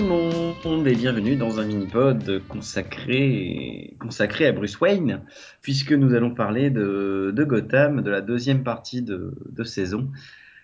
[0.00, 5.20] tout le monde et bienvenue dans un mini-pod consacré, consacré à Bruce Wayne,
[5.60, 10.08] puisque nous allons parler de, de Gotham, de la deuxième partie de, de saison,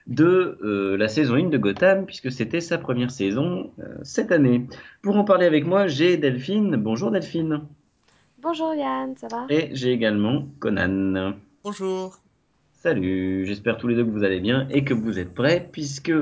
[0.06, 4.66] de euh, la saison 1 de Gotham, puisque c'était sa première saison euh, cette année.
[5.02, 6.77] Pour en parler avec moi, j'ai Delphine.
[6.77, 7.61] Bonjour Delphine.
[8.41, 9.45] Bonjour Yann, ça va?
[9.50, 11.34] Et j'ai également Conan.
[11.62, 12.19] Bonjour.
[12.73, 16.12] Salut, j'espère tous les deux que vous allez bien et que vous êtes prêts, puisque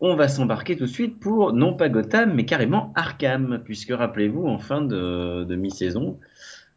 [0.00, 4.46] on va s'embarquer tout de suite pour non pas Gotham, mais carrément Arkham, puisque rappelez-vous,
[4.46, 6.18] en fin de, de mi-saison,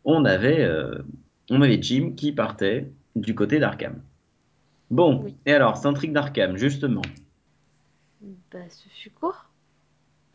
[0.05, 0.97] on avait, euh,
[1.49, 4.01] on avait Jim qui partait du côté d'Arkham.
[4.89, 5.35] Bon, Oui.
[5.45, 7.01] et alors, truc d'Arkham, justement.
[8.51, 9.45] Bah, ce fut court.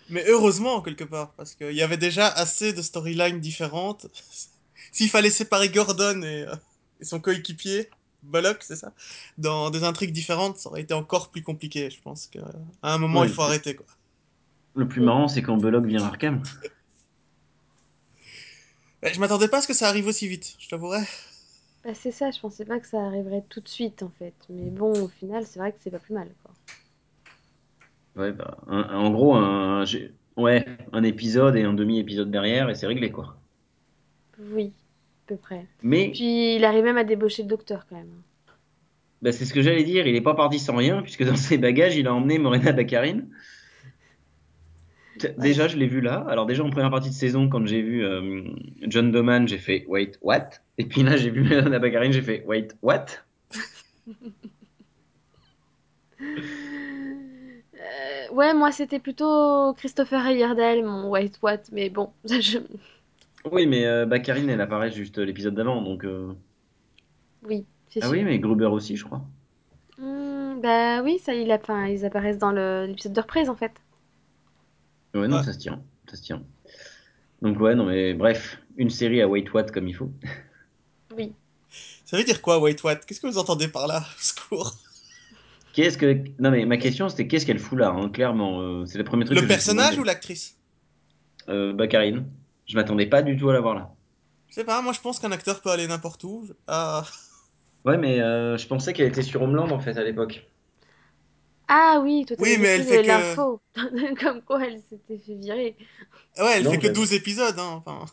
[0.09, 4.07] Mais heureusement, quelque part, parce qu'il y avait déjà assez de storylines différentes.
[4.93, 6.55] S'il fallait séparer Gordon et, euh,
[7.01, 7.91] et son coéquipier,
[8.27, 8.93] Bullock, c'est ça,
[9.39, 11.91] dans des intrigues différentes, ça aurait été encore plus compliqué.
[11.91, 12.45] Je pense qu'à
[12.83, 13.87] un moment, il faut arrêter, quoi.
[14.75, 16.43] Le plus marrant, c'est quand Bullock vient à Arkham.
[19.13, 21.01] Je m'attendais pas à ce que ça arrive aussi vite, je t'avouerai.
[21.85, 24.35] Bah, c'est ça, je pensais pas que ça arriverait tout de suite en fait.
[24.49, 26.53] Mais bon, au final, c'est vrai que c'est pas plus mal quoi.
[28.17, 32.69] Ouais, bah, un- un- en gros, un, j'ai- ouais, un épisode et un demi-épisode derrière,
[32.71, 33.37] et c'est réglé, quoi.
[34.39, 34.73] Oui,
[35.27, 35.67] peu près.
[35.83, 38.23] Mais Puis il arrive même à débaucher le docteur quand même.
[39.23, 41.59] bah, c'est ce que j'allais dire, il est pas parti sans rien, puisque dans ses
[41.59, 43.23] bagages, il a emmené Morena Baccarin.
[45.19, 46.27] T- Déjà, je l'ai vu là.
[46.29, 48.43] Alors déjà, en première partie de saison, quand j'ai vu euh,
[48.83, 52.45] John Doman, j'ai fait «Wait, what?» Et puis là, j'ai vu Morena Baccarin, j'ai fait
[52.47, 53.07] «Wait, what?»
[57.79, 62.59] Euh, ouais, moi c'était plutôt Christopher Heyerdahl, mon White What, mais bon, je...
[63.53, 66.05] Oui, mais euh, Baccarin, elle apparaît juste l'épisode d'avant, donc...
[66.05, 66.33] euh,
[67.45, 68.13] oui, c'est Ah sûr.
[68.17, 69.23] oui, mais Gruber aussi, je crois.
[69.99, 71.57] Hmm, bah oui, ça, il a...
[71.57, 73.73] enfin, ils apparaissent dans le- l'épisode de reprise en fait.
[75.15, 75.43] Ouais, non, Ouais.
[75.43, 75.81] ça se tient,
[76.11, 76.43] ça se tient.
[77.43, 80.11] Donc ouais, non, mais bref, une série à Wait, what comme il faut.
[81.17, 81.33] Oui.
[82.05, 84.75] Ça veut dire quoi, Wait What Qu'est-ce que vous entendez par là Au secours?
[85.73, 86.25] Qu'est-ce que...
[86.39, 88.61] Non, mais ma question, c'était qu'est-ce qu'elle fout là, hein, clairement.
[88.61, 90.01] euh, c'est le premier truc Le que je me suis personnage demandé.
[90.01, 90.57] ou l'actrice?
[91.49, 92.25] Euh, Baccarin.
[92.67, 93.91] Je m'attendais pas du tout à la voir là.
[94.49, 96.47] Je sais pas, moi je pense qu'un acteur peut aller n'importe où.
[96.67, 97.05] Ah,
[97.85, 100.45] Ouais, mais euh, je pensais qu'elle était sur Homeland en fait à l'époque.
[101.69, 103.61] Ah oui, toi Oui, t'avais mais elle fait que- l'info,
[104.21, 105.77] comme quoi elle s'était fait virer.
[106.39, 107.83] ouais, elle Non, fait que j'avais- 12 épisodes, hein.
[107.85, 108.05] Enfin...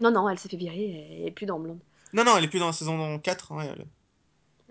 [0.00, 1.78] Non, non, elle s'est fait virer, elle est plus dans Homeland.
[2.12, 3.52] Non, non, elle est plus dans la saison 4.
[3.54, 3.86] Ouais, elle-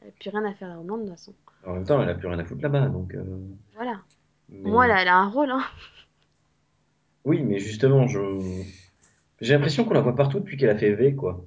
[0.01, 1.33] Elle n'a plus rien à faire à Homeland de toute façon.
[1.66, 3.13] En même temps, elle a plus rien à foutre là-bas, donc.
[3.16, 3.23] euh,
[3.75, 4.00] Voilà.
[4.50, 5.63] mais- Moi, elle a, elle a un rôle, hein.
[7.25, 8.19] Oui, mais justement, je.
[9.41, 11.44] J'ai l'impression qu'on la voit partout depuis qu'elle a fait V, quoi.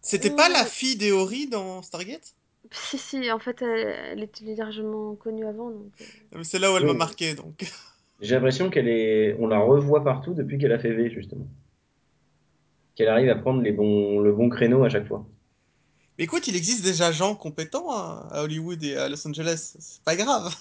[0.00, 0.66] C'était pas la Mm.
[0.66, 2.34] fille d'Eori dans Stargate?
[2.70, 5.92] Si, si, en fait, elle, elle était largement connue avant, donc...
[6.00, 6.04] euh,
[6.36, 6.98] Mais C'est là où elle m'a Oui.
[6.98, 7.70] marqué, donc.
[8.20, 9.36] J'ai l'impression qu'elle est.
[9.38, 11.46] On la revoit partout depuis qu'elle a fait V, justement.
[12.94, 14.20] Qu'elle arrive à prendre les bons...
[14.20, 15.24] le bon créneau à chaque fois.
[16.18, 19.76] Mais écoute, il existe déjà gens compétents hein, à Hollywood et à Los Angeles.
[19.78, 20.52] C'est pas grave.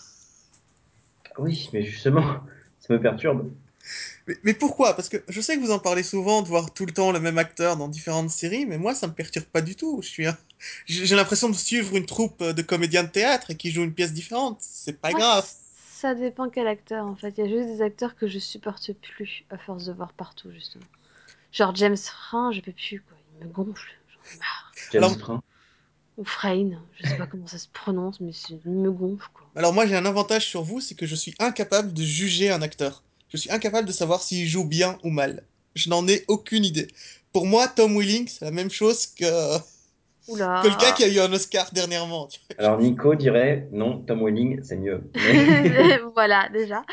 [1.40, 2.24] Oui, mais justement,
[2.80, 3.52] ça me perturbe.
[4.28, 4.96] Mais, mais pourquoi?
[4.96, 7.20] Parce que je sais que vous en parlez souvent de voir tout le temps le
[7.20, 10.00] même acteur dans différentes séries, mais moi ça me perturbe pas du tout.
[10.02, 10.38] Je suis un-
[10.86, 14.14] J'ai l'impression de suivre une troupe de comédiens de théâtre et qui jouent une pièce
[14.14, 14.58] différente.
[14.62, 15.48] C'est pas grave.
[15.94, 17.34] Ça dépend quel acteur, en fait.
[17.38, 20.52] Il y a juste des acteurs que je supporte plus, à force de voir partout,
[20.52, 20.86] justement.
[21.52, 23.18] Genre James Franc, je peux plus, quoi.
[23.42, 23.90] Il me gonfle.
[24.10, 24.72] J'en ai marre.
[24.92, 25.44] James Alors- Franc.
[26.18, 29.48] Ou Frayn, je sais pas comment ça se prononce, mais c'est- il me gonfle, quoi.
[29.56, 32.64] Alors moi j'ai un avantage sur vous, c'est que je suis incapable de juger un
[32.64, 33.04] acteur.
[33.30, 35.44] Je suis incapable de savoir s'il joue bien ou mal.
[35.76, 36.88] Je n'en ai aucune idée.
[37.34, 39.58] Pour moi, Tom Willing, c'est la même chose que,
[40.30, 40.62] Oula.
[40.64, 42.28] que le gars qui a eu un Oscar dernièrement.
[42.58, 45.04] Alors Nico dirait non, Tom Welling, c'est mieux.
[46.16, 46.84] Voilà, déjà.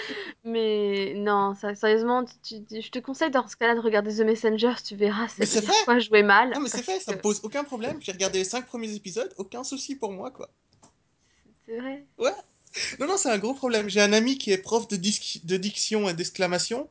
[0.44, 4.20] Mais non, ça, sérieusement, tu- tu- je te conseille dans ce cas-là de regarder The
[4.20, 5.66] Messenger, tu verras, c'est fait.
[5.86, 6.50] quoi jouer mal.
[6.52, 7.96] Non mais c'est fait, ça me que- pose aucun problème.
[8.00, 10.50] J'ai regardé les cinq premiers épisodes, aucun souci pour moi quoi.
[11.66, 12.04] C'est vrai.
[12.98, 13.88] Non non, c'est un gros problème.
[13.88, 16.88] J'ai un ami qui est prof de, disc- de diction et d'exclamation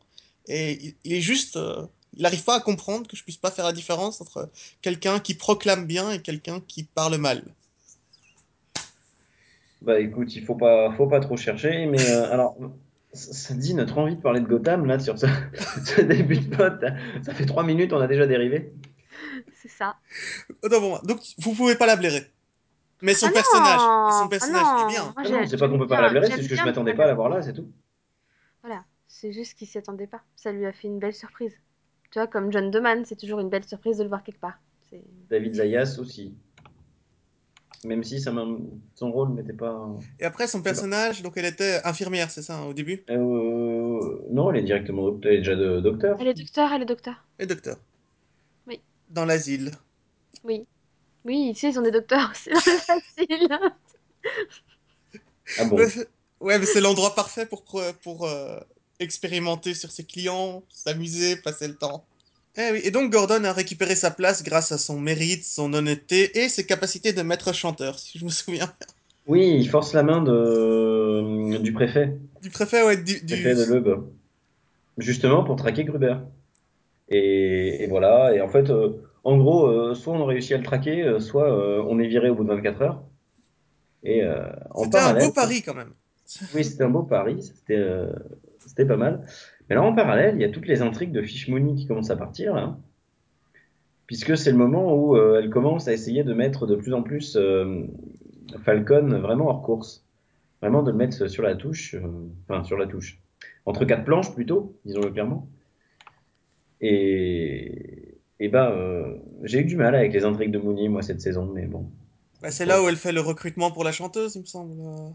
[0.48, 1.86] et il, il est juste, euh,
[2.16, 4.50] il n'arrive pas à comprendre que je puisse pas faire la différence entre
[4.82, 7.44] quelqu'un qui proclame bien et quelqu'un qui parle mal.
[9.82, 12.56] Bah écoute, il faut pas, faut pas trop chercher, mais euh, alors,
[13.12, 15.26] ça, dit notre envie de parler de Gotham là sur ce,
[15.86, 16.96] ce début de pod.
[17.26, 18.72] Ça fait trois minutes, on a déjà dérivé.
[19.62, 19.96] C'est ça.
[20.64, 21.02] Moi.
[21.04, 22.32] Donc vous pouvez pas la blairer.
[23.04, 25.14] Mais son Ah personnage, son Ah personnage est bien.
[25.18, 26.94] Ah non, c'est pas qu'on peut pas bien- la blairer, c'est juste que je m'attendais
[26.94, 27.68] pas à la voir là, c'est tout.
[28.64, 30.22] Voilà, c'est juste qu'il s'y attendait pas.
[30.38, 31.54] Ça lui a fait une belle surprise.
[32.12, 34.58] Tu vois, comme John Doman, c'est toujours une belle surprise de le voir quelque part.
[35.30, 36.34] David Zayas aussi.
[37.84, 38.32] même si ça
[38.96, 39.90] son rôle n'était pas.
[40.20, 43.04] Et après, son personnage, donc elle était infirmière, c'est ça, hein, au début?
[43.10, 46.16] Euh, non, elle est directement elle est déjà de docteur.
[46.22, 47.26] Elle est docteur, elle est docteur.
[47.40, 47.78] Et docteur.
[48.68, 48.80] Oui.
[49.10, 49.72] Dans l'asile.
[50.46, 50.66] Oui.
[51.26, 53.60] Oui, ici, ils ont des docteurs le facile.
[55.58, 56.08] Ah bon Ouais, c'est-
[56.40, 57.64] ouais, mais c'est l'endroit parfait pour,
[58.04, 58.60] pour euh,
[59.00, 62.06] expérimenter sur ses clients, s'amuser, passer le temps.
[62.56, 66.38] Eh oui, et donc Gordon a récupéré sa place grâce à son mérite, son honnêteté
[66.44, 68.72] et ses capacités de maître chanteur, si je me souviens.
[69.28, 73.20] Oui, il force la main de du préfet, Du préfet, ouais, du...
[73.22, 74.04] du- préfet de l'Eube,
[74.98, 76.16] justement pour traquer Gruber.
[77.10, 78.34] Et, et voilà.
[78.36, 78.90] Et en fait, euh,
[79.24, 82.08] en gros, euh, soit on a réussi à le traquer, euh, soit euh, on est
[82.08, 83.04] viré au bout de 24 heures.
[84.04, 85.94] Et euh, en C'était un parallèle, beau pari quand même.
[86.56, 88.12] Oui, c'était un beau pari, c'était euh,
[88.60, 89.26] c'était pas mal.
[89.70, 92.10] Mais là, en parallèle, il y a toutes les intrigues de Fish Money qui commencent
[92.10, 92.78] à partir, là.
[94.08, 97.04] Puisque c'est le moment où euh, elle commence à essayer de mettre de plus en
[97.04, 97.86] plus euh,
[98.64, 100.06] Falcon vraiment hors course.
[100.62, 102.02] Vraiment de le mettre sur la touche, euh,
[102.48, 103.20] enfin sur la touche.
[103.66, 105.48] Entre quatre planches plutôt, disons-le clairement.
[106.82, 107.73] Et,
[108.44, 111.46] et ben, euh, j'ai eu du mal avec les intrigues de Mooney, moi, cette saison,
[111.46, 111.86] mais bon.
[112.42, 114.80] Bah, c'est là où elle fait le recrutement pour la chanteuse, il me semble.
[114.82, 115.10] euh.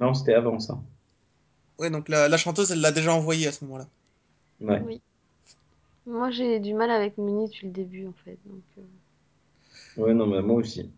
[0.00, 0.78] Non, c'était avant ça.
[1.78, 3.88] Ouais, donc la, la chanteuse, elle l'a déjà envoyée à ce moment-là.
[4.60, 4.82] Ouais.
[4.86, 5.00] Oui.
[6.06, 8.38] Moi, j'ai du mal avec Mooney depuis le début, en fait.
[8.46, 8.82] Donc, euh,
[10.02, 10.88] Ouais, non, mais moi aussi.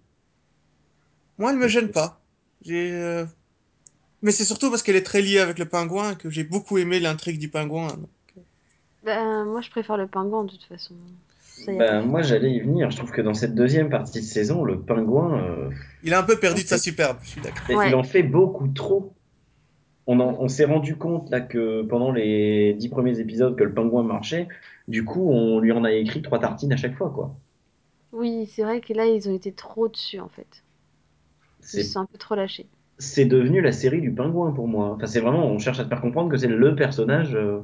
[1.39, 2.21] Moi, elle me gêne pas.
[2.63, 2.93] J'ai.
[2.93, 3.25] euh,
[4.23, 7.01] Mais c'est surtout parce qu'elle est très liée avec le pingouin que j'ai beaucoup aimé
[7.01, 7.89] l'intrigue du pingouin.
[9.03, 10.95] Ben, moi, je préfère le pingouin, de toute façon.
[11.65, 12.91] Ça y a Ben, moi, j'allais y venir.
[12.91, 15.71] Je trouve que dans cette deuxième partie de saison, le pingouin, euh,
[16.03, 17.77] Il a un peu perdu de sa superbe, je suis d'accord.
[17.77, 17.89] Ouais.
[17.91, 19.15] il en fait beaucoup trop.
[20.07, 24.49] On, s'est rendu compte là que pendant les dix premiers épisodes que le pingouin marchait,
[24.89, 27.37] du coup on lui en a écrit trois tartines à chaque fois quoi.
[28.13, 30.65] Oui, c'est vrai que là, ils ont été trop dessus, en fait.
[31.61, 32.67] Ils se C'est sont un peu trop lâchés.
[32.99, 34.91] c'est devenu la série du pingouin pour moi.
[34.97, 37.35] Enfin c'est vraiment on cherche à te faire comprendre que c'est le personnage.
[37.35, 37.61] euh,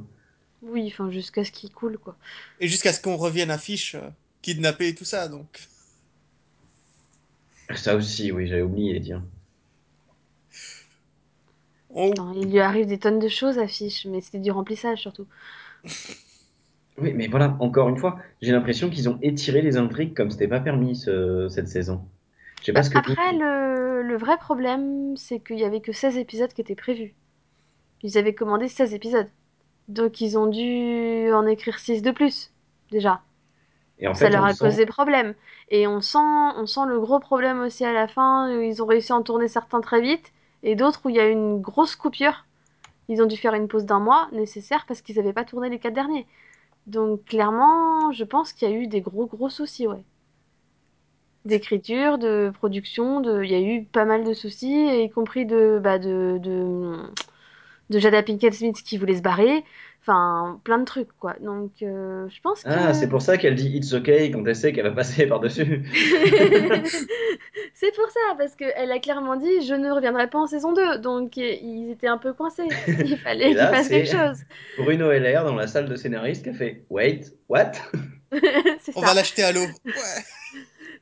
[0.61, 2.15] Oui, enfin, jusqu'à ce qu'il coule, quoi.
[2.59, 4.09] Et jusqu'à ce qu'on revienne à Fish, euh,
[4.43, 5.59] kidnappé et tout ça, donc.
[7.77, 9.23] Ça aussi oui j'avais oublié tiens.
[11.89, 14.99] On- Enfin, il lui arrive des tonnes de choses à Fish, mais c'était du remplissage,
[14.99, 15.25] surtout.
[16.97, 20.47] Oui mais voilà encore une fois j'ai l'impression qu'ils ont étiré les intrigues comme c'était
[20.47, 22.07] pas permis ce- cette saison.
[22.61, 25.81] Je sais pas Bah, ce que après, le, le vrai problème, c'est qu'il y avait
[25.81, 27.15] que 16 épisodes qui étaient prévus.
[28.03, 29.29] Ils avaient commandé 16 épisodes.
[29.87, 32.51] Donc, ils ont dû en écrire 6 de plus,
[32.91, 33.21] déjà.
[33.99, 35.35] Et en ça leur a sent- causé problème.
[35.69, 38.85] Et on sent, on sent le gros problème aussi à la fin, où ils ont
[38.87, 41.61] réussi à en tourner certains très vite, et d'autres où il y a eu une
[41.61, 42.45] grosse coupure.
[43.09, 45.79] Ils ont dû faire une pause d'un mois nécessaire parce qu'ils n'avaient pas tourné les
[45.79, 46.27] quatre derniers.
[46.87, 50.03] Donc clairement, je pense qu'il y a eu des gros gros soucis, ouais.
[51.45, 53.41] D'écriture, de production, de...
[53.43, 56.97] il y a eu pas mal de soucis, y compris de, bah, de, de,
[57.89, 59.63] de Jada Pinkett Smith qui voulait se barrer.
[60.01, 61.33] Enfin, plein de trucs, quoi.
[61.41, 62.69] Donc, euh, je pense que...
[62.69, 65.39] Ah c'est pour ça qu'elle dit it's okay quand elle sait qu'elle va passer par
[65.41, 65.83] dessus.
[67.73, 70.97] C'est pour ça, parce qu'elle a clairement dit je ne reviendrai pas en saison 2.
[70.99, 72.67] Donc euh, ils étaient un peu coincés.
[72.87, 74.39] Il fallait fassent c'est- quelque chose.
[74.77, 77.73] Bruno LR dans la salle de scénariste qui a fait wait what?
[78.81, 79.07] C'est On ça.
[79.07, 79.65] va l'acheter à l'eau.
[79.85, 79.91] Ouais.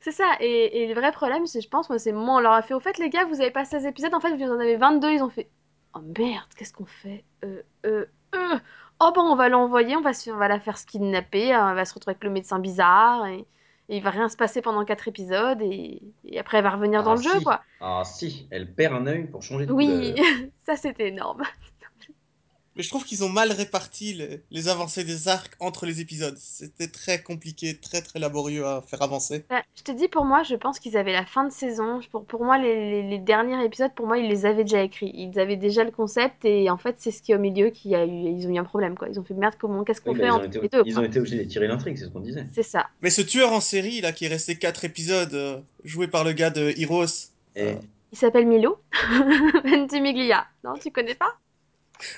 [0.00, 0.30] C'est ça.
[0.40, 2.74] Et, et le vrai problème, c'est, je pense, moi, c'est moi, on leur a fait
[2.74, 5.10] au fait, les gars, vous avez pas 16 épisodes, en fait, vous en avez 22.
[5.10, 5.48] Ils ont fait
[5.96, 7.24] oh merde, qu'est-ce qu'on fait?
[7.44, 8.58] Euh, euh, euh.
[9.00, 11.74] Oh bon, on va l'envoyer, on va, se- on va la faire kidnapper, euh, elle
[11.76, 13.26] va se retrouver avec le médecin bizarre.
[13.26, 13.40] Et,
[13.88, 15.60] et il va rien se passer pendant 4 épisodes.
[15.62, 17.64] Et, et après, elle va revenir dans Ah, le jeu, quoi.
[17.80, 20.14] Ah si, elle perd un œil pour changer de Oui,
[20.66, 21.42] ça, c'était énorme.
[22.76, 26.36] Mais je trouve qu'ils ont mal réparti les, les avancées des arcs entre les épisodes.
[26.38, 29.44] C'était très compliqué, très très laborieux à faire avancer.
[29.48, 32.00] Bah, je te dis, pour moi, je pense qu'ils avaient la fin de saison.
[32.12, 35.10] Pour, pour moi, les, les- les derniers épisodes, pour moi, ils les avaient déjà écrits.
[35.14, 37.94] Ils avaient déjà le concept et en fait, c'est ce qui est au milieu qui
[37.94, 38.08] a eu.
[38.10, 39.08] Ils ont eu un problème, quoi.
[39.08, 40.68] Ils ont fait merde, comment, qu'est-ce qu'on Oui, bah, fait ils, ont entre été, les
[40.68, 41.02] deux, ils quoi.
[41.02, 42.46] ont été obligés d'étirer l'intrigue, c'est ce qu'on disait.
[42.54, 42.86] C'est ça.
[43.00, 46.32] Mais ce tueur en série, là, qui est resté 4 épisodes, euh, joué par le
[46.32, 47.06] gars de Heroes,
[47.54, 47.74] Et euh,
[48.12, 48.78] Il s'appelle Milo
[49.64, 50.46] Ventimiglia.
[50.64, 51.32] Non, tu connais pas?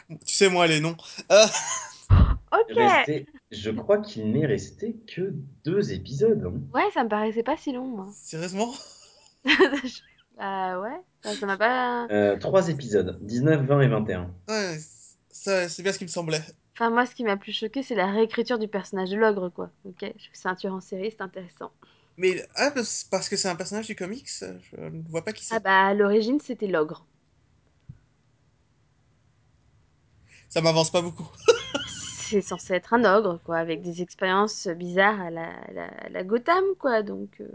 [0.08, 0.96] Tu sais moi les noms.
[1.32, 1.46] Euh,
[2.52, 2.74] Ok.
[2.76, 6.44] resté, je crois qu'il n'est resté que deux épisodes.
[6.46, 6.60] hein.
[6.72, 8.06] Ouais, ça me paraissait pas si long, moi.
[8.14, 8.72] sérieusement?
[10.36, 12.06] Bah ouais, ça m'a pas.
[12.10, 14.30] Euh, trois épisodes, 19, 20 et 21.
[14.48, 14.78] Ouais,
[15.30, 16.42] ça, c'est bien ce qui me semblait.
[16.76, 19.70] Enfin, moi, ce qui m'a plus choqué, c'est la réécriture du personnage de l'ogre, quoi.
[19.84, 21.72] Ok, je trouve que c'est un tueur en série, c'est intéressant.
[22.16, 25.44] Mais ah, parce parce que c'est un personnage du comics, je ne vois pas qui
[25.44, 25.56] c'est.
[25.56, 27.04] Ah bah, à l'origine, c'était l'ogre.
[30.48, 31.28] Ça m'avance pas beaucoup.
[32.28, 36.64] c'est censé être un ogre, quoi, avec des expériences bizarres à la, à la, Gotham,
[36.78, 37.02] quoi.
[37.02, 37.46] Donc, euh,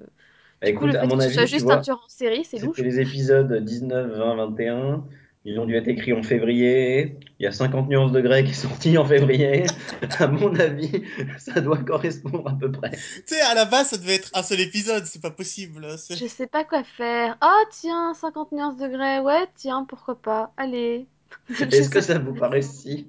[0.62, 1.81] Bah, Du coup, écoute, le à fait mon que ce avis, soit juste vois, un
[1.81, 2.77] tueur en série, c'est louche.
[2.79, 5.03] les épisodes 19, 20, 21.
[5.45, 7.17] Ils ont dû être écrits en février.
[7.38, 9.65] Il y a 50 nuances de grec qui est sorti en février.
[10.19, 11.03] À mon avis,
[11.38, 12.91] ça doit correspondre à peu près.
[12.91, 15.85] Tu sais, à la base, ça devait être un seul épisode, c'est pas possible.
[16.09, 17.38] Je sais pas quoi faire.
[17.43, 19.19] Oh, tiens, 50 nuances degrés.
[19.19, 20.53] Ouais, tiens, pourquoi pas.
[20.55, 21.07] Allez.
[21.59, 23.07] Est-ce que ça vous paraît si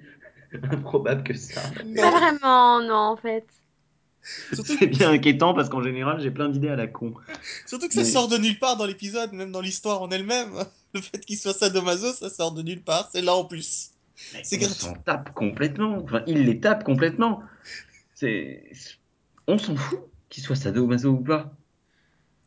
[0.70, 1.60] improbable que ça
[1.96, 3.44] Pas vraiment, non, en fait.
[4.52, 7.12] C'est bien inquiétant parce qu'en général, j'ai plein d'idées à la con.
[7.66, 10.50] surtout que ça Mais- sort de nulle part dans l'épisode, même dans l'histoire en elle-même.
[10.94, 13.90] Le fait qu'il soit sadomaso, ça sort de nulle part, c'est là en plus.
[14.32, 14.76] Mais C'est on gratuit.
[14.76, 15.98] s'en tape complètement.
[16.02, 17.42] Enfin, il les tape complètement.
[18.14, 18.62] C'est,
[19.48, 19.98] on s'en fout
[20.30, 21.52] qu'il soit sado-maso ou pas.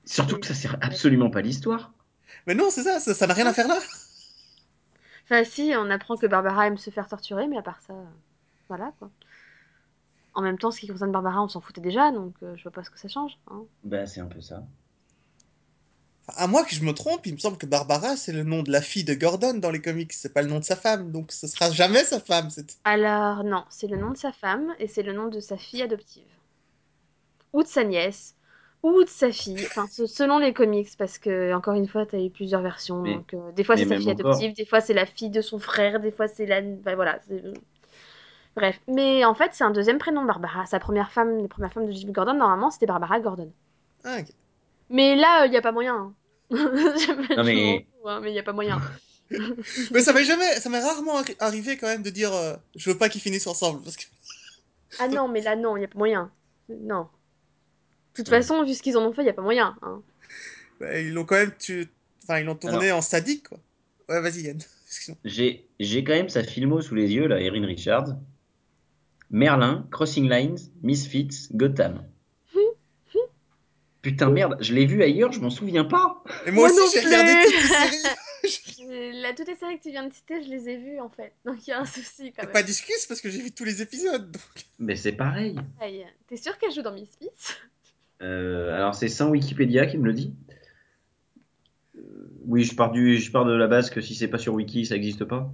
[0.05, 1.91] Surtout que ça sert absolument pas à l'histoire.
[2.47, 3.77] Mais non, c'est ça, ça ça n'a rien à faire là.
[5.29, 8.05] Enfin, si, on apprend que Barbara aime se faire torturer, mais à part ça, euh,
[8.69, 9.09] voilà quoi.
[10.33, 12.71] En même temps, ce qui concerne Barbara, on s'en foutait déjà, donc euh, je vois
[12.71, 13.37] pas ce que ça change.
[13.51, 13.63] hein.
[13.83, 14.63] Bah, c'est un peu ça.
[16.35, 18.71] À moins que je me trompe, il me semble que Barbara, c'est le nom de
[18.71, 21.31] la fille de Gordon dans les comics, c'est pas le nom de sa femme, donc
[21.31, 22.49] ce sera jamais sa femme.
[22.49, 25.57] c'est- Alors, non, c'est le nom de sa femme et c'est le nom de sa
[25.57, 26.27] fille adoptive.
[27.53, 28.35] Ou de sa nièce,
[28.95, 32.29] ou de sa fille, enfin, selon les comics, parce que, encore une fois, t'as eu
[32.29, 33.01] plusieurs versions.
[33.01, 34.27] Mais- donc, euh, des fois, c'est sa fille encore.
[34.31, 36.59] adoptive, des fois, c'est la fille de son frère, des fois, c'est la.
[36.59, 37.19] enfin, voilà.
[37.27, 37.43] c'est-
[38.55, 38.79] Bref.
[38.87, 40.65] Mais en fait, c'est un deuxième prénom, Barbara.
[40.65, 43.51] Sa première femme, les premières femmes de Jimmy Gordon, normalement, c'était Barbara Gordon.
[44.03, 44.17] Ah.
[44.89, 45.95] Mais là, il n'y a pas moyen.
[45.95, 46.13] hein.
[47.37, 48.79] Non, mais- hein, mais il n'y a pas moyen.
[49.91, 52.89] Mais ça m'est jamais, ça m'est rarement arri- arrivé quand même de dire euh, je
[52.89, 54.05] veux pas qu'ils finissent ensemble parce que
[54.99, 56.31] Ah non, mais là, non, il n'y a pas moyen.
[56.69, 57.07] Non.
[58.17, 58.41] De toute Ouais.
[58.41, 59.75] façon, vu ce qu'ils en ont fait, il n'y a pas moyen.
[59.81, 60.01] hein.
[60.79, 61.87] bah, ils l'ont quand même tu...
[62.23, 63.59] enfin ils l'ont tourné en sadique quoi.
[64.09, 64.59] Ouais, vas-y Yann.
[65.25, 68.15] J'ai, j'ai quand même sa filmo sous les yeux, là, Erin Richards.
[69.29, 72.03] Merlin, Crossing Lines, Misfits, Gotham.
[74.01, 76.23] Putain, merde, je l'ai vu ailleurs, je m'en souviens pas.
[76.45, 77.09] Et moi, Moi non aussi j'ai plus.
[77.09, 78.03] regardé toutes les séries.
[79.21, 81.33] Là, toutes les séries que tu viens de citer, je les ai vues en fait.
[81.43, 82.53] Donc il y a un souci quand même.
[82.53, 84.31] pas d'excuses parce que j'ai vu tous les épisodes.
[84.31, 84.65] donc.
[84.79, 85.57] Mais c'est pareil.
[86.27, 87.29] T'es sûr qu'elle joue dans Misfits?
[88.19, 90.33] Alors c'est sans Wikipédia qui me le dit.
[91.97, 92.01] Euh,
[92.45, 94.85] oui, je pars du, je pars de la base que si c'est pas sur Wiki,
[94.85, 95.51] ça n'existe pas.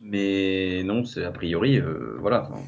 [0.00, 2.42] Mais non, c'est a priori, euh, voilà.
[2.50, 2.62] Enfin,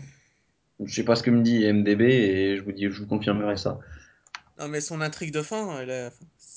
[0.85, 3.57] je sais pas ce que me dit MDB et je vous dis, je vous confirmerai
[3.57, 3.79] ça.
[4.59, 6.13] Non mais son intrigue de fin, elle est-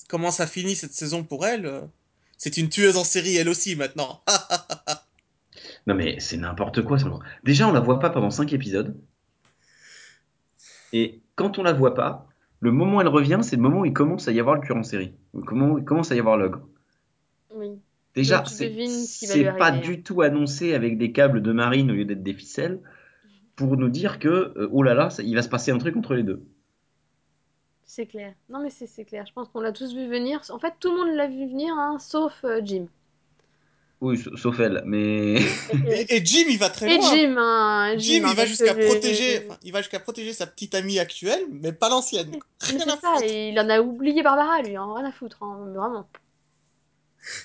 [0.10, 1.82] comment ça finit cette saison pour elle euh,
[2.38, 4.24] C'est une tueuse en série elle aussi maintenant.
[5.88, 7.00] Non mais c'est n'importe quoi.
[7.00, 7.08] ça.
[7.44, 8.96] Déjà, on la voit pas pendant 5 épisodes.
[10.94, 12.28] Et quand on la voit pas,
[12.60, 14.62] le moment où elle revient, c'est le moment où il commence à y avoir le
[14.62, 15.14] tueur en série.
[15.46, 16.62] Comment il commence à y avoir l'ogre.
[17.56, 17.80] Oui.
[18.14, 19.80] Déjà, c'est pas arriver, hein.
[19.80, 22.80] du tout annoncé avec des câbles de marine au lieu d'être des ficelles
[23.56, 25.96] pour nous dire que, euh, oh là là, ça- il va se passer un truc
[25.96, 26.44] entre les deux.
[27.86, 28.34] C'est clair.
[28.50, 29.26] Non, mais c'est c'est clair.
[29.28, 30.42] Je pense qu'on l'a tous vu venir.
[30.50, 32.86] En fait, tout le monde l'a vu venir, hein, sauf euh, Jim.
[34.02, 34.20] Oui,
[34.58, 35.36] elle, mais
[35.88, 37.16] Et, et Jim il va très Et loin.
[37.16, 40.48] Jim, hein, Jim, hein, il va parce jusqu'à protéger, enfin, il va jusqu'à protéger sa
[40.48, 42.32] petite amie actuelle, mais pas l'ancienne.
[42.62, 43.24] Rien à ça, foutre.
[43.24, 46.08] et il en a oublié Barbara, lui, hein, rien à foutre, hein, vraiment.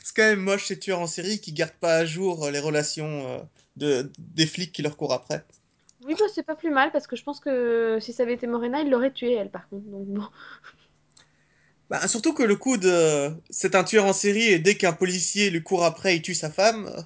[0.02, 2.58] C'est quand même moche ces tueurs en série qui gardent pas à jour euh, les
[2.58, 3.38] relations euh,
[3.76, 5.44] de, des flics qui leur courent après.
[6.06, 8.46] Oui, bah, c'est pas plus mal, parce que je pense que si ça avait été
[8.46, 9.84] Morena, il l'aurait tuée, elle, par contre.
[9.84, 10.24] Donc bon.
[11.90, 15.50] Bah, surtout que le coup de c'est un tueur en série et dès qu'un policier
[15.50, 16.86] lui court après, il tue sa femme.
[16.86, 17.00] euh,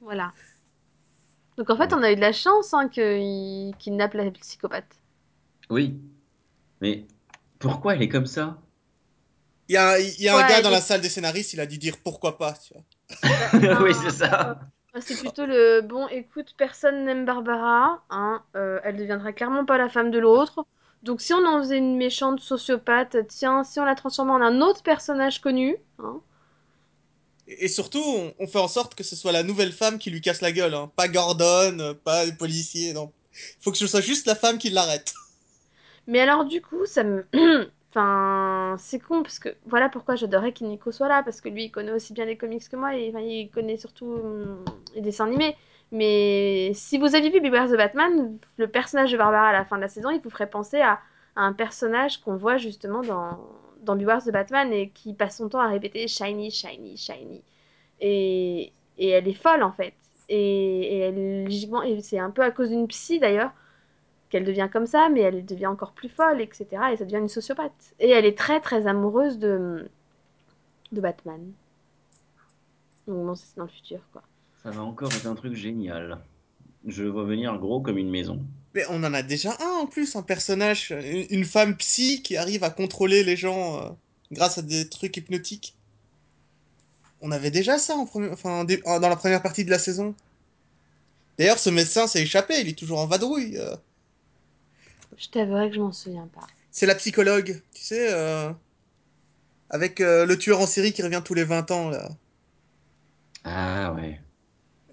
[0.00, 0.34] Voilà.
[1.56, 5.00] Donc en fait, on a eu de la chance hein, qu'il kidnappe la psychopathe.
[5.70, 5.98] oui.
[6.80, 7.06] Mais
[7.60, 8.62] pourquoi elle est comme ça?
[9.68, 11.52] Il y a, un- il y a un Ouais, gars dans la salle des scénaristes,
[11.54, 12.52] il a dû dire pourquoi pas.
[12.54, 12.84] Tu vois.
[13.82, 14.58] Oui, c'est ça.
[14.92, 19.78] Ah, C'est plutôt le bon, écoute, personne n'aime Barbara, hein, euh, elle deviendra clairement pas
[19.78, 20.66] la femme de l'autre.
[21.02, 24.62] Donc si on en faisait une méchante sociopathe, tiens, si on la transformait en un
[24.62, 26.22] autre personnage connu, hein,
[27.46, 30.10] Et, et surtout, on, on fait en sorte que ce soit la nouvelle femme qui
[30.10, 30.74] lui casse la gueule.
[30.74, 30.90] hein.
[30.96, 33.12] Pas Gordon, pas les policiers, non.
[33.60, 35.12] Faut que ce soit juste la femme qui l'arrête.
[36.06, 37.26] Mais alors du coup, ça me...
[37.92, 41.70] Enfin, c'est con, parce que voilà pourquoi j'adorais qu'Inico soit là, parce que lui, il
[41.72, 44.64] connaît aussi bien les comics que moi, et enfin, il connaît surtout hum,
[44.94, 45.56] les dessins animés.
[45.92, 49.76] Mais si vous aviez vu Beware the Batman, le personnage de Barbara à la fin
[49.76, 51.00] de la saison, il vous ferait penser à,
[51.36, 53.38] un personnage qu'on voit justement dans,
[53.82, 57.42] dans Beware the Batman, et qui passe son temps à répéter Shiny, Shiny, Shiny.
[58.00, 59.94] Et, et elle est folle, en fait.
[60.28, 63.52] Et, et elle, logiquement, c'est un peu à cause d'une psy, d'ailleurs,
[64.30, 66.66] qu'elle devient comme ça, mais elle devient encore plus folle, etc.
[66.92, 67.94] Et ça devient une sociopathe.
[67.98, 69.88] Et elle est très très amoureuse de,
[70.92, 71.52] de Batman.
[73.06, 74.22] Donc bon, c'est dans le futur, quoi.
[74.62, 76.18] Ça va encore être un truc génial.
[76.86, 78.40] Je vois venir gros comme une maison.
[78.74, 80.94] Mais on en a déjà un en plus, un personnage,
[81.30, 83.90] une, femme psy qui arrive à contrôler les gens euh,
[84.32, 85.74] grâce à des trucs hypnotiques.
[87.20, 90.14] On avait déjà ça en premier- enfin, dans la première partie de la saison.
[91.38, 93.56] D'ailleurs, ce médecin s'est échappé, il est toujours en vadrouille.
[93.58, 93.76] euh.
[95.16, 96.46] Je t'avouerai que je m'en souviens pas.
[96.70, 98.50] C'est la psychologue, tu sais, euh,
[99.68, 102.08] avec euh, le tueur en série qui revient tous les 20 ans, là.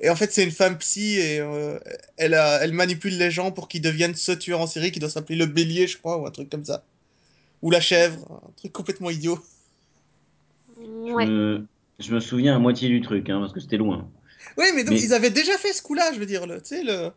[0.07, 1.77] Et en fait, c'est une femme psy et euh,
[2.15, 5.09] elle, a- elle manipule les gens pour qu'ils deviennent ce tueur en série qui doit
[5.09, 6.85] s'appeler le bélier, je crois, ou un truc comme ça.
[7.61, 9.37] Ou la chèvre, un truc complètement idiot.
[10.79, 11.65] Je, me...
[11.99, 14.09] je me souviens à moitié du truc, hein, parce que c'était loin.
[14.57, 16.69] Ouais, mais donc Mais- ils avaient déjà fait ce coup-là, je veux dire, le, tu
[16.69, 17.11] sais, le...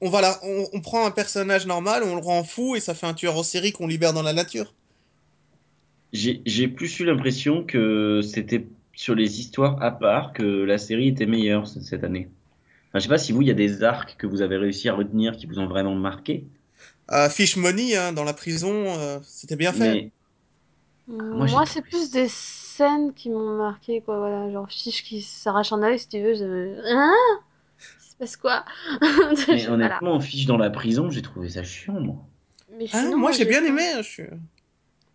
[0.00, 0.38] On, va la...
[0.44, 3.36] on, on prend un personnage normal, on le rend fou et ça fait un tueur
[3.36, 4.72] en série qu'on libère dans la nature.
[6.12, 11.26] J'ai plus eu l'impression que c'était sur les histoires à part que la série était
[11.26, 12.28] meilleure cette année.
[12.96, 14.88] Enfin, je sais pas si vous, il y a des arcs que vous avez réussi
[14.88, 16.46] à retenir qui vous ont vraiment marqué,
[17.12, 19.92] Euh, Fish Money, hein, dans la prison, euh, c'était bien fait.
[19.92, 20.12] mais
[21.08, 24.18] Moi, c'est plus des scènes qui m'ont marqué, quoi.
[24.18, 26.34] Voilà, genre Fiche qui s'arrache un œil, si tu veux.
[26.34, 26.80] Je...
[26.84, 27.12] Hein?
[28.00, 28.64] Il se passe quoi?
[29.48, 29.74] Mais Je- voilà.
[29.74, 32.16] honnêtement, fiche dans la prison, j'ai trouvé ça chiant, moi.
[32.72, 33.82] Mais Ah, sinon, moi j'ai bien aimé.
[33.94, 34.22] hein, je suis-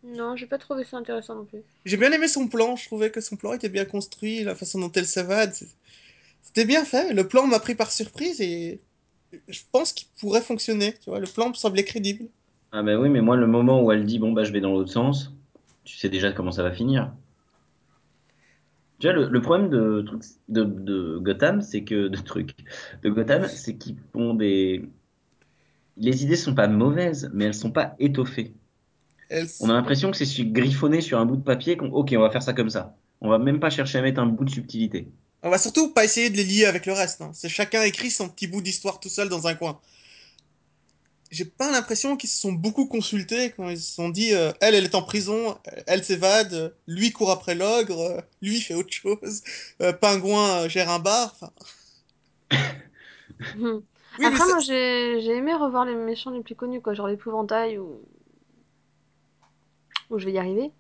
[0.03, 1.61] Non, j'ai pas trouvé ça intéressant non plus.
[1.85, 4.79] J'ai bien aimé son plan, je trouvais que son plan était bien construit, la façon
[4.79, 5.53] dont elle s'évade.
[6.41, 7.13] C'était bien fait.
[7.13, 8.81] Le plan m'a pris par surprise et
[9.47, 10.93] je pense qu'il pourrait fonctionner.
[11.03, 12.25] Tu vois, le plan me semblait crédible.
[12.71, 14.71] Ah bah oui, mais moi, le moment où elle dit, bon, bah, je vais dans
[14.71, 15.33] l'autre sens,
[15.83, 17.13] tu sais déjà comment ça va finir.
[18.99, 20.05] Déjà, le, le problème de,
[20.49, 22.55] de, de Gotham, c'est que, de trucs,
[23.03, 24.85] de Gotham, c'est qu'ils font des...
[25.97, 28.53] Les idées sont pas mauvaises, mais elles sont pas étoffées.
[29.59, 32.29] On a l'impression que c'est griffonné sur un bout de papier, qu'on, ok, on va
[32.29, 32.95] faire ça comme ça.
[33.21, 35.07] On va même pas chercher à mettre un bout de subtilité.
[35.43, 37.21] On va surtout pas essayer de les lier avec le reste.
[37.21, 37.31] hein.
[37.33, 39.79] C'est chacun écrit son petit bout d'histoire tout seul dans un coin.
[41.31, 44.75] J'ai pas l'impression qu'ils se sont beaucoup consultés quand ils se sont dit euh, elle,
[44.75, 49.41] elle est en prison, elle s'évade, lui court après l'ogre, euh, lui fait autre chose,
[49.81, 51.33] euh, Pingouin gère un bar.
[54.17, 56.93] Oui, Après, moi, j'ai aimé revoir les méchants les plus connus, quoi.
[56.93, 58.01] Genre l'épouvantail ou.
[60.11, 60.71] Ou je vais y arriver.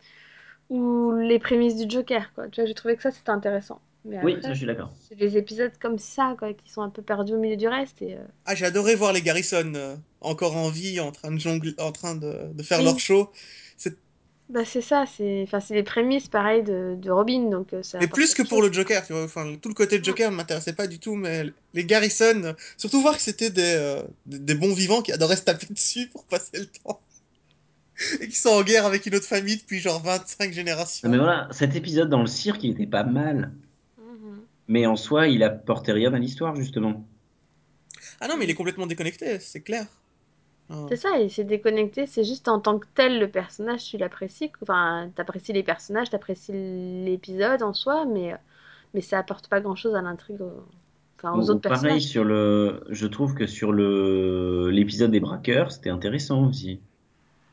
[0.69, 2.49] Ou les prémices du Joker, quoi.
[2.49, 3.81] Tu vois, j'ai trouvé que ça, c'était intéressant.
[4.05, 4.91] Mais Oui, après, ça, je suis d'accord.
[5.07, 8.01] c'est des épisodes comme ça, quoi, qui sont un peu perdus au milieu du reste.
[8.01, 11.39] Et, euh, ah, j'ai adoré voir les Garrison euh, encore en vie, en train de
[11.39, 12.85] jongler, en train de, de faire Oui.
[12.85, 13.31] leur show.
[13.77, 13.95] C'est
[14.49, 17.99] Bah, c'est ça, c'est enfin, c'est les prémices, pareil, de, de Robin, donc euh, ça
[17.99, 19.23] Mais plus que pour le Joker, tu vois.
[19.23, 23.01] Enfin, tout le côté de Joker ne m'intéressait pas du tout, mais les Garrison, surtout
[23.01, 26.25] voir que c'était des, euh, des, des bons vivants qui adoraient se taper dessus pour
[26.25, 26.99] passer le temps.
[28.19, 31.07] Et qui sont en guerre avec une autre famille depuis genre 25 générations.
[31.07, 33.51] Non, mais voilà, cet épisode dans le cirque, il était pas mal.
[34.67, 37.05] Mais en soi, il apportait rien à l'histoire, justement.
[38.19, 39.85] Ah non, mais il est complètement déconnecté, c'est clair.
[40.69, 40.85] Ah.
[40.89, 44.51] C'est ça, et c'est déconnecté, c'est juste en tant que tel, le personnage, tu l'apprécies.
[44.61, 46.53] Enfin, t'apprécies les personnages, t'apprécies
[47.05, 48.35] l'épisode en soi, mais,
[48.93, 50.39] mais ça apporte pas grand-chose à l'intrigue,
[51.17, 52.03] enfin, aux autres pareil personnages.
[52.03, 56.79] sur le, je trouve que sur le l'épisode des braqueurs, c'était intéressant aussi.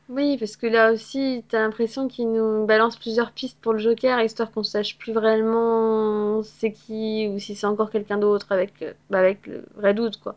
[0.09, 4.19] Oui, parce que là aussi, t'as l'impression qu'il nous balance plusieurs pistes pour le Joker,
[4.21, 8.93] histoire qu'on sache plus vraiment c'est qui, ou si c'est encore quelqu'un d'autre avec, euh,
[9.11, 10.35] bah, avec le vrai doute, quoi.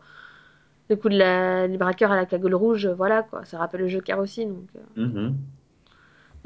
[0.89, 3.45] Le coup de la, les braqueurs à la cagoule rouge, voilà, quoi.
[3.45, 4.67] Ça rappelle le Joker aussi, donc...
[4.77, 4.81] euh.
[4.95, 5.53] Mhm.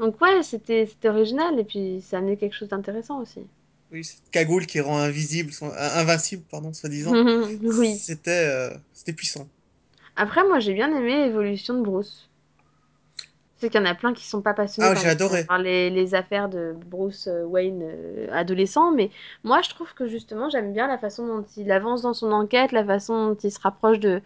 [0.00, 3.46] Donc ouais, c'était c'était original, et puis ça amenait quelque chose d'intéressant aussi.
[3.90, 7.14] Oui, cette cagoule qui rend invisible, son- euh, invincible, pardon, soi-disant.
[7.62, 7.96] Oui.
[7.96, 9.48] C'était euh, c'était puissant.
[10.16, 12.27] Après, moi, j'ai bien aimé l'évolution de Bruce.
[13.58, 15.46] Sais qu'il y en a plein qui sont pas passionnés Ah, par, j'ai adoré.
[15.46, 19.10] par les, les affaires de Bruce euh, Wayne euh, adolescent, mais
[19.44, 22.72] moi, je trouve que justement, j'aime bien la façon dont il avance dans son enquête,
[22.72, 24.22] la façon dont il se rapproche de,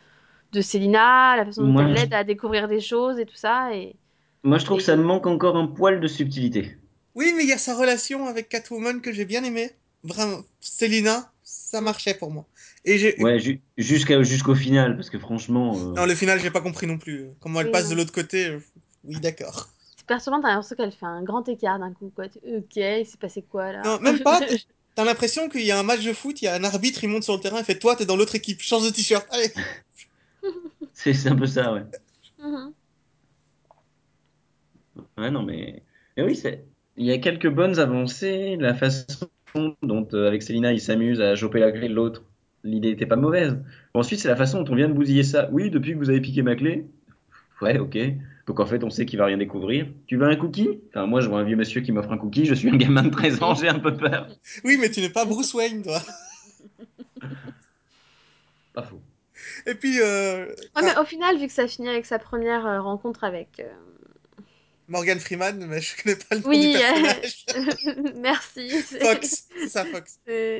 [0.52, 3.74] de Célina, la façon dont je- l'aide à découvrir des choses et tout ça.
[3.76, 3.96] Et...
[4.44, 6.76] Moi, je trouve que ça manque encore un poil de subtilité.
[7.14, 9.70] Oui, mais il y a sa relation avec Catwoman que j'ai bien aimée.
[10.02, 12.46] Vraiment, Selina, ça marchait pour moi.
[12.84, 13.22] Et j'ai...
[13.22, 16.98] Ouais, ju- jusqu'au final, parce que franchement, euh, Non, le final, j'ai pas compris non
[16.98, 17.28] plus.
[17.40, 17.90] Comment elle Oui, passe non.
[17.90, 18.58] de l'autre côté,
[19.04, 19.68] oui, d'accord.
[19.96, 22.28] C'est perturbant, t'as l'impression qu'elle fait un grand écart d'un coup, quoi.
[22.28, 23.82] Tu- Ok, il s'est passé quoi là?
[23.84, 24.40] Non, même pas.
[24.94, 27.08] T'as l'impression qu'il y a un match de foot, il y a un arbitre, il
[27.08, 29.26] monte sur le terrain, il fait toi, t'es dans l'autre équipe, change de t-shirt.
[29.30, 29.48] Allez.
[30.92, 31.82] c'est c'est un peu ça, ouais.
[32.38, 32.74] Mhm.
[35.16, 35.82] Ouais, non, mais,
[36.16, 36.64] mais oui, c'est.
[36.96, 38.56] Il y a quelques bonnes avancées.
[38.58, 39.26] La façon
[39.82, 42.22] dont, euh, avec Célina, il s'amuse à choper la clé de l'autre,
[42.64, 43.58] l'idée était pas mauvaise.
[43.94, 45.48] Ensuite, c'est la façon dont on vient de bousiller ça.
[45.52, 46.86] Oui, depuis que vous avez piqué ma clé.
[47.62, 47.98] Ouais, ok.
[48.46, 49.86] Donc en fait, on sait qu'il va rien découvrir.
[50.06, 50.80] Tu veux un cookie?
[50.88, 52.44] Enfin, moi, je vois un vieux monsieur qui m'offre un cookie.
[52.44, 54.28] Je suis un gamin de 13 ans, j'ai un peu peur.
[54.64, 56.00] Oui, mais tu n'es pas Bruce Wayne, toi.
[58.72, 59.00] Pas faux.
[59.66, 62.66] Et puis, euh, Ouais, ah, mais au final, vu que ça finit avec sa première
[62.66, 63.60] euh, rencontre avec.
[63.60, 63.68] euh,
[64.88, 67.46] Morgan Freeman, mais je connais pas le nom Oui, du personnage.
[67.56, 68.70] euh, merci.
[68.82, 70.18] c'est- Fox, c'est ça, Fox.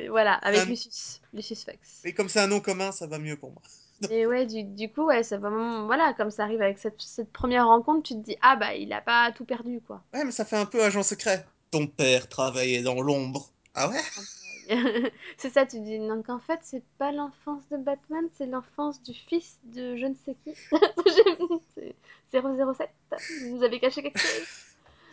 [0.09, 1.21] Voilà, avec Un- Lucius.
[1.33, 2.01] Lucius Fox.
[2.05, 3.61] Et comme c'est un nom commun, ça va mieux pour moi.
[4.09, 5.85] Et ouais, du, du coup, ouais, c'est vraiment.
[5.85, 8.91] Voilà, comme ça arrive avec cette, cette première rencontre, tu te dis, ah bah, il
[8.91, 10.03] a pas tout perdu, quoi.
[10.13, 11.45] Ouais, mais ça fait un peu agent secret.
[11.71, 13.49] Ton père travaillait dans l'ombre.
[13.75, 14.01] Ah ouais?
[15.37, 15.99] C'est ça, tu dis.
[15.99, 20.15] Donc en fait, c'est pas l'enfance de Batman, c'est l'enfance du fils de je ne
[20.25, 20.53] sais qui.
[22.31, 22.89] c'est 007.
[23.41, 24.47] Vous nous avez caché quelque chose?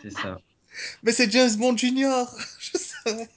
[0.02, 0.38] C'est ça.
[1.02, 3.28] Mais c'est James Bond Junior Je savais.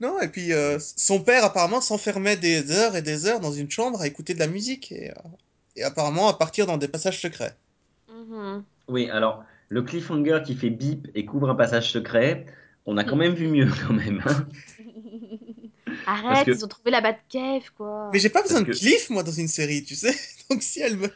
[0.00, 3.70] Non, et puis euh, son père apparemment s'enfermait des heures et des heures dans une
[3.70, 5.14] chambre à écouter de la musique et, euh,
[5.76, 7.56] et apparemment à partir dans des passages secrets.
[8.10, 8.62] Mhm.
[8.88, 12.46] Oui, alors, le cliffhanger qui fait bip et couvre un passage secret,
[12.84, 14.22] on a quand même vu mieux, quand même.
[14.26, 14.46] hein.
[16.06, 18.10] Arrête, que- ils ont trouvé la Batcave, quoi.
[18.12, 20.14] Mais j'ai pas besoin de que- cliff moi dans une série, tu sais.
[20.50, 21.08] Donc si elle me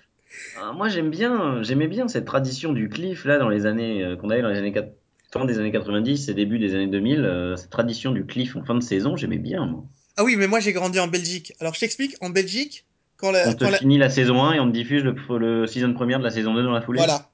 [0.59, 4.16] Ah, Moi, j'aime bien, j'aimais bien cette tradition du cliff, là, dans les années, euh,
[4.16, 4.88] qu'on avait dans les années 4
[5.33, 8.64] fin des années 90 et début des années 2000, euh, cette tradition du cliff en
[8.64, 9.85] fin de saison, j'aimais bien, moi.
[10.16, 11.53] Ah oui, mais moi j'ai grandi en Belgique.
[11.61, 12.85] Alors je t'explique, en Belgique,
[13.16, 15.66] quand la, On te quand finit la saison 1 et on te diffuse le, le
[15.66, 16.99] season première de la saison 2 dans la foulée.
[16.99, 17.31] Voilà.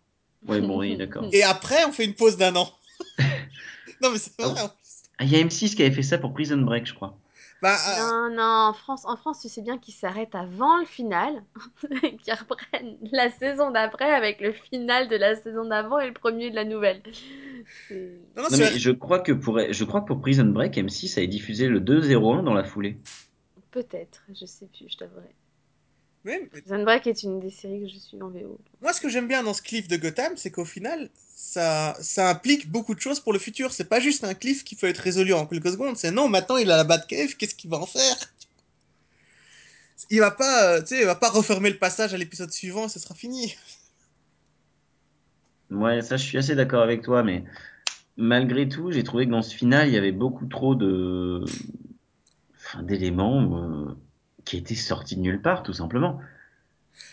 [0.46, 1.28] Ouais, bon, oui, d'accord.
[1.32, 2.70] Et après, on fait une pause d'un an.
[4.02, 4.54] non mais c'est vrai.
[4.58, 4.86] Ah plus.
[5.18, 7.16] Ah, Il y a M6 qui avait fait ça pour Prison Break, je crois.
[7.62, 10.84] Bah, euh, Non, non, en France, en France, tu sais bien qu'ils s'arrêtent avant le
[10.84, 11.42] final,
[12.02, 16.12] et qu'ils reprennent la saison d'après avec le final de la saison d'avant et le
[16.12, 17.02] premier de la nouvelle.
[17.90, 17.96] Non,
[18.36, 21.16] non, Non, c'est mais je crois que pour, je crois que pour Prison Break, M6
[21.16, 22.98] avait diffusé le 2-0-1 dans la foulée.
[23.70, 25.34] Peut-être, je sais plus, je t'avouerai.
[26.26, 28.58] Mais- mais Prison Break est une des séries que je suis en VO.
[28.82, 32.28] moi ce que j'aime bien dans ce cliff de Gotham, c'est qu'au final, ça, ça
[32.30, 33.72] implique beaucoup de choses pour le futur.
[33.72, 35.96] C'est pas juste un cliff qui peut être résolu en quelques secondes.
[35.96, 38.16] C'est non, maintenant il a la Batcave, qu'est-ce qu'il va en faire?
[40.10, 42.86] Il va pas, euh, tu sais, il va pas refermer le passage à l'épisode suivant
[42.86, 43.56] et ce sera fini.
[45.70, 47.44] Ouais, ça, je suis assez d'accord avec toi, mais
[48.16, 51.44] malgré tout, j'ai trouvé que dans ce final, il y avait beaucoup trop de,
[52.56, 53.96] enfin, d'éléments euh,
[54.46, 56.20] qui étaient sortis de nulle part, tout simplement.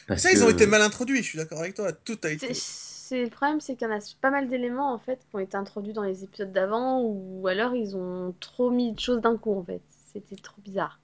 [0.07, 1.91] Parce Ça, ils ont été mal introduits, je suis d'accord avec toi.
[1.91, 2.53] Tout a été.
[2.53, 5.35] C'est- C'est le problème, c'est qu'il y en a pas mal d'éléments en fait qui
[5.35, 9.19] ont été introduits dans les épisodes d'avant, ou alors ils ont trop mis de choses
[9.21, 9.81] d'un coup en fait.
[10.13, 10.99] C'était trop bizarre.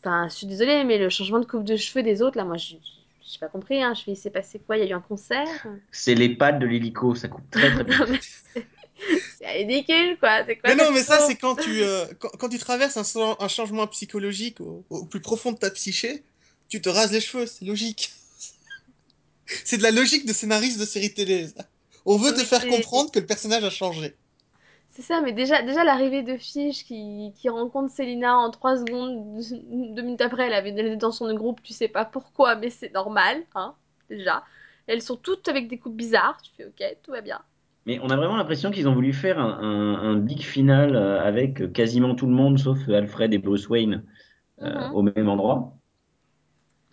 [0.00, 2.56] Enfin, je suis désolée, mais le changement de coupe de cheveux des autres, là, moi,
[2.56, 2.76] je
[3.20, 3.82] j'ai pas compris.
[3.82, 3.94] Hein.
[3.94, 4.76] Je fais, il s'est passé quoi?
[4.76, 5.66] Il y a eu un concert?
[5.90, 7.98] C'est les pattes de l'hélico, ça coupe très très bien.
[7.98, 8.18] Non, mais
[9.38, 10.44] c'est ridicule, quoi.
[10.44, 13.04] C'est quoi Mais non, mais ça, c'est quand tu, euh, quand, quand tu traverses un,
[13.04, 16.24] chan- un changement psychologique au, au plus profond de ta psyché,
[16.68, 18.10] tu te rases les cheveux, c'est logique.
[19.64, 21.48] c'est de la logique de scénariste de série télé.
[21.48, 21.66] ça.
[22.04, 24.14] On veut te faire comprendre que le personnage a changé.
[24.90, 29.38] C'est ça, mais déjà, déjà l'arrivée de Fish qui, qui rencontre Célina en 3 secondes,
[29.94, 32.70] deux minutes après, elle avait elle était dans son groupe, tu sais pas pourquoi, mais
[32.70, 33.74] c'est normal, hein,
[34.08, 34.44] déjà.
[34.86, 37.40] Elles sont toutes avec des coupes bizarres, tu fais ok, tout va bien.
[37.88, 41.20] Mais on a vraiment l'impression qu'ils ont voulu faire un, un- un big final euh,
[41.22, 44.04] avec quasiment tout le monde sauf Alfred et Bruce Wayne
[44.62, 44.92] euh, Mhm.
[44.92, 45.78] au même endroit.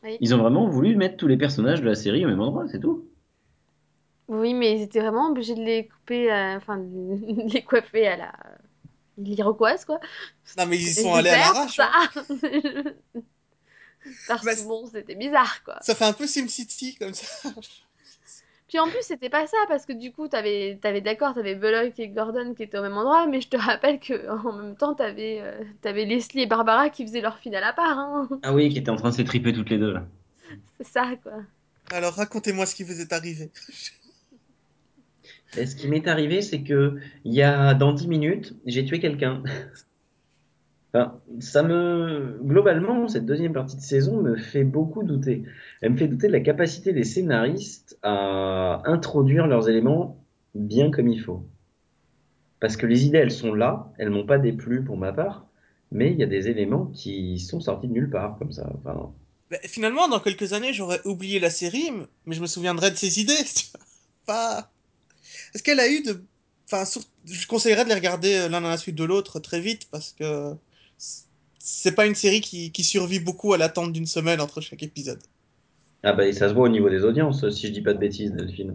[0.03, 0.19] Oui.
[0.19, 2.81] Ils ont vraiment voulu mettre tous les personnages de la série au même endroit, c'est
[2.81, 3.07] tout.
[4.27, 8.17] Oui, mais ils étaient vraiment obligés de les couper, euh, enfin, de les coiffer à
[8.17, 8.33] la
[9.17, 9.99] l'iroquoise, quoi.
[10.57, 11.77] Non, mais ils y sont allés à l'arrache.
[11.77, 11.91] ça.
[11.93, 12.09] hein.
[14.27, 15.79] Parce Bah, que bon, c'était bizarre, quoi.
[15.79, 17.53] Ça fait un peu SimCity comme ça.
[18.67, 21.99] Puis en plus, c'était pas ça, parce que du coup, t'avais, t'avais d'accord, t'avais Bullock
[21.99, 24.95] et Gordon qui étaient au même endroit, mais je te rappelle que en même temps,
[24.95, 28.27] t'avais, euh, t'avais Leslie et Barbara qui faisaient leur finale à part, hein.
[28.41, 30.05] Ah oui, qui étaient en train de s'étriper toutes les deux là.
[30.77, 31.33] C'est ça, quoi.
[31.91, 33.51] Alors racontez-moi ce qui vous est arrivé.
[35.57, 38.99] Et ce qui m'est arrivé, c'est que il y a dans 10 minutes, j'ai tué
[38.99, 39.41] quelqu'un.
[40.95, 45.43] Enfin, ça me globalement cette deuxième partie de saison me fait beaucoup douter.
[45.81, 51.09] Elle me fait douter de la capacité des scénaristes à introduire leurs éléments bien comme
[51.09, 51.45] il faut.
[52.61, 55.45] Parce que les idées, elles sont là, elles m'ont pas déplu pour ma part,
[55.91, 58.71] mais il y a des éléments qui sont sortis de nulle part comme ça.
[58.85, 61.91] Bah, finalement, dans quelques années, j'aurais oublié la série,
[62.25, 63.33] mais je me souviendrai de ses idées.
[64.25, 64.71] Pas.
[65.53, 66.23] Est-ce qu'elle a eu de.
[66.71, 66.89] Enfin,
[67.25, 70.13] je conseillerais de les regarder euh, l'un dans la suite de l'autre très vite parce
[70.13, 70.55] que
[70.97, 75.19] c'est pas une série qui, qui survit beaucoup à l'attente d'une semaine entre chaque épisode.
[76.03, 77.99] ah bah et ça se voit au niveau des audiences, si je dis pas de
[77.99, 78.73] bêtises, Delphine.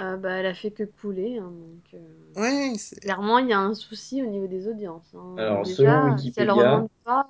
[0.00, 1.94] Euh, bah, elle a fait que couler, hein, donc...
[1.94, 2.72] euh, Ouais.
[3.00, 5.12] Clairement, il y a un souci au niveau des audiences.
[5.14, 5.34] hein.
[5.38, 7.26] Alors, Déjà, selon si elle Wikipédia- remonte pas...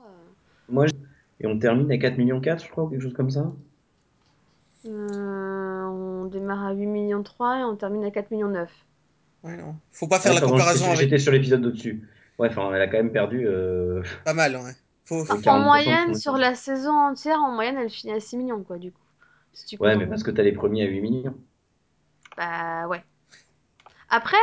[0.69, 0.93] Moi, je-
[1.41, 3.51] et on termine à 4 millions 4, je crois, ou quelque chose comme ça.
[4.87, 8.71] euh, on démarre à 8 millions 3 et on termine à 4 millions 9.
[9.45, 9.75] Ouais, non.
[9.93, 11.09] Faut pas faire Ah, la pardon, comparaison j'étais- avec.
[11.11, 12.09] J'étais sur l'épisode d'au-dessus.
[12.39, 13.47] Ouais, enfin, elle a quand même perdu.
[13.47, 14.73] euh, Pas mal, ouais.
[15.05, 18.37] Faut- Enfin, En 40% moyenne, sur la saison entière, en moyenne, elle finit à 6
[18.37, 19.01] millions, quoi, du coup.
[19.53, 21.35] Si tu Ouais, comptes- mais parce que t'as les premiers à 8 millions.
[22.37, 23.05] Bah ouais.
[24.11, 24.37] Après,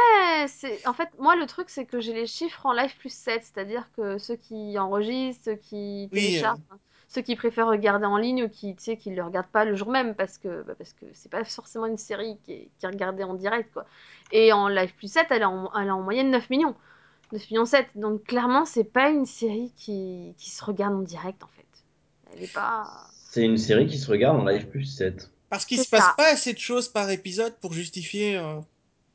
[0.47, 3.43] c'est en fait, moi le truc c'est que j'ai les chiffres en live plus 7,
[3.43, 6.77] c'est-à-dire que ceux qui enregistrent, ceux qui Oui, téléchargent, hein,
[7.07, 9.75] ceux qui préfèrent regarder en ligne ou qui, tu sais, qui le regardent pas le
[9.75, 12.85] jour même parce que bah, parce que c'est pas forcément une série qui est, qui
[12.85, 13.85] est regardée en direct quoi.
[14.31, 16.75] Et en live plus 7, elle est en, elle est en moyenne 9 millions.
[17.31, 17.87] 9 millions 7.
[17.95, 21.65] Donc clairement, c'est pas une série qui, qui se regarde en direct en fait.
[22.33, 25.31] Elle est pas C'est une série qui se regarde en live plus 7.
[25.49, 26.13] Parce qu'il se passe ça.
[26.17, 28.37] pas assez de choses par épisode pour justifier.
[28.37, 28.59] euh,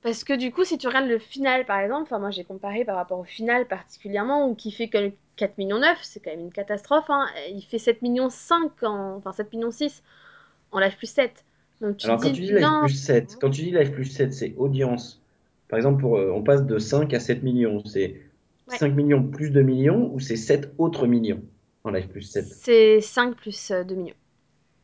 [0.02, 2.84] Parce que du coup, si tu regardes le final, par exemple, enfin moi j'ai comparé
[2.84, 6.40] par rapport au final particulièrement, où qui fait que 4 millions 9, c'est quand même
[6.40, 7.26] une catastrophe, hein.
[7.50, 9.16] Il fait 7 millions 5, en...
[9.16, 10.02] enfin 7 millions 6
[10.72, 11.44] en live plus 7.
[11.80, 14.04] Donc tu Alors, quand tu dis live non, plus 7, quand tu dis live plus
[14.06, 15.19] 7, c'est audience.
[15.70, 17.82] Par exemple, pour, euh, on passe de 5 à 7 millions.
[17.84, 18.20] C'est
[18.68, 18.76] Ouais.
[18.78, 21.42] 5 millions plus 2 millions ou c'est 7 autres millions
[21.84, 24.14] en live plus 7 c'est 5 plus euh, 2 millions.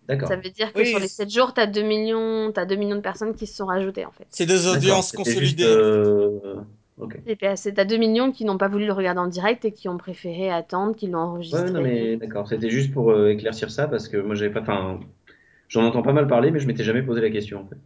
[0.08, 0.28] D'accord.
[0.28, 2.76] Ça veut dire que Oui, sur les c'est- 7 jours, t'as 2 millions, t'as 2
[2.76, 4.26] millions de personnes qui se sont rajoutées en fait.
[4.30, 5.64] C'est des audiences consolidées.
[5.66, 6.56] euh,
[6.98, 7.18] Ok.
[7.26, 9.72] Et puis c'est- t'as 2 millions qui n'ont pas voulu le regarder en direct et
[9.72, 11.70] qui ont préféré attendre, qui l'ont Ouais, enregistré.
[11.70, 12.48] non, mais d'accord.
[12.48, 14.62] C'était juste pour euh, éclaircir ça parce que moi, j'avais pas.
[14.62, 15.00] Enfin,
[15.68, 17.76] j'en entends pas mal parler, mais je m'étais jamais posé la question en fait.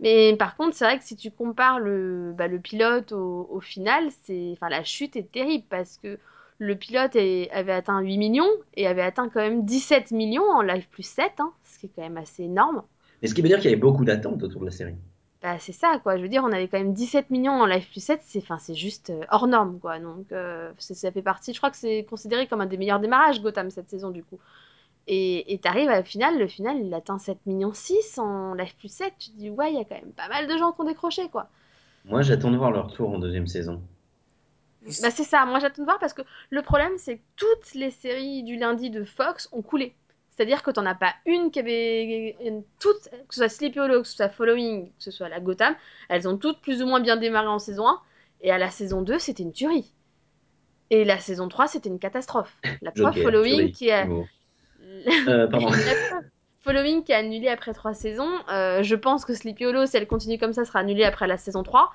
[0.00, 3.60] Mais par contre, c'est vrai que si tu compares le, bah, le pilote au, au
[3.60, 6.18] final, c'est, enfin, la chute est terrible parce que
[6.58, 10.62] le pilote est- avait atteint 8 millions et avait atteint quand même 17 millions en
[10.62, 12.82] live plus 7, hein, ce qui est quand même assez énorme.
[13.22, 14.96] Mais ce qui veut dire qu'il y avait beaucoup d'attentes autour de la série.
[15.42, 16.16] Bah, c'est ça, quoi.
[16.18, 18.74] Je veux dire, on avait quand même 17 millions en live plus 7, c'est, c'est
[18.74, 19.98] juste euh, hors norme, quoi.
[19.98, 23.00] Donc, euh, c'est- ça fait partie, je crois que c'est considéré comme un des meilleurs
[23.00, 24.38] démarrages, Gotham, cette saison, du coup.
[25.12, 28.92] Et t'arrives à la finale, le final, il atteint 7 millions 6 en live plus
[28.92, 29.12] 7.
[29.18, 30.84] Tu te dis, ouais, il y a quand même pas mal de gens qui ont
[30.84, 31.48] décroché, quoi.
[32.04, 33.82] Moi, j'attends de voir leur retour en deuxième saison.
[35.02, 37.90] Bah c'est ça, moi j'attends de voir parce que le problème c'est que toutes les
[37.90, 39.94] séries du lundi de Fox ont coulé.
[40.30, 42.34] C'est-à-dire que t'en as pas une qui avait...
[42.40, 45.38] une- Toutes, que ce soit Sleepy Hollow, que ce soit Following, que ce soit la
[45.38, 45.74] Gotham,
[46.08, 48.00] elles ont toutes plus ou moins bien démarré en saison 1.
[48.40, 49.92] Et à la saison 2, c'était une tuerie.
[50.88, 52.56] Et la saison 3, c'était une catastrophe.
[52.80, 54.04] La preuve, Following qui a...
[54.06, 54.26] humour.
[55.28, 55.70] Euh, pardon.
[56.62, 58.30] Following qui est annulé après 3 saisons.
[58.50, 61.38] Euh, je pense que Sleepy Hollow, si elle continue comme ça, sera annulée après la
[61.38, 61.90] saison 3.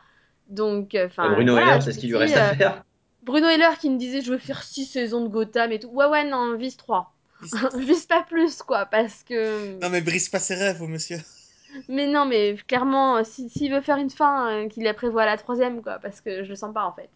[0.49, 1.31] Donc, euh, enfin...
[1.31, 2.83] Euh, Bruno voilà, Heller, c'est me ce qu'il lui reste à faire.
[3.23, 5.89] Bruno Heller qui me disait je veux faire 6 saisons de Gotham et tout.
[5.89, 7.11] Ouais ouais non, vise 3.
[7.77, 11.17] vise pas plus quoi parce que Non mais brise pas ses rêves, monsieur.
[11.89, 15.37] mais non mais clairement si- s'il veut faire une fin qu'il la prévoit à la
[15.37, 17.09] troisième quoi parce que je le sens pas en fait.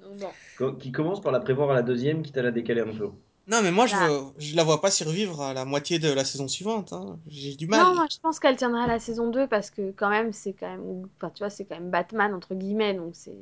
[0.00, 0.18] Donc
[0.58, 0.72] bon.
[0.78, 3.10] Qui commence par la prévoir à la deuxième, quitte à la décaler un peu.
[3.50, 3.96] Non mais moi je,
[4.38, 6.92] je la vois pas survivre à la moitié de la saison suivante.
[6.92, 7.18] hein.
[7.26, 7.80] J'ai du mal.
[7.80, 10.52] Non, moi je pense qu'elle tiendra à la saison 2 parce que quand même c'est
[10.52, 13.34] quand même enfin tu vois c'est quand même Batman entre guillemets donc c'est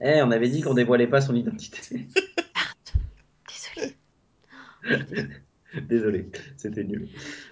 [0.00, 2.06] Eh, on avait dit qu'on dévoilait pas son identité.
[3.48, 3.96] désolé.
[5.88, 7.08] Désolé, c'était nul.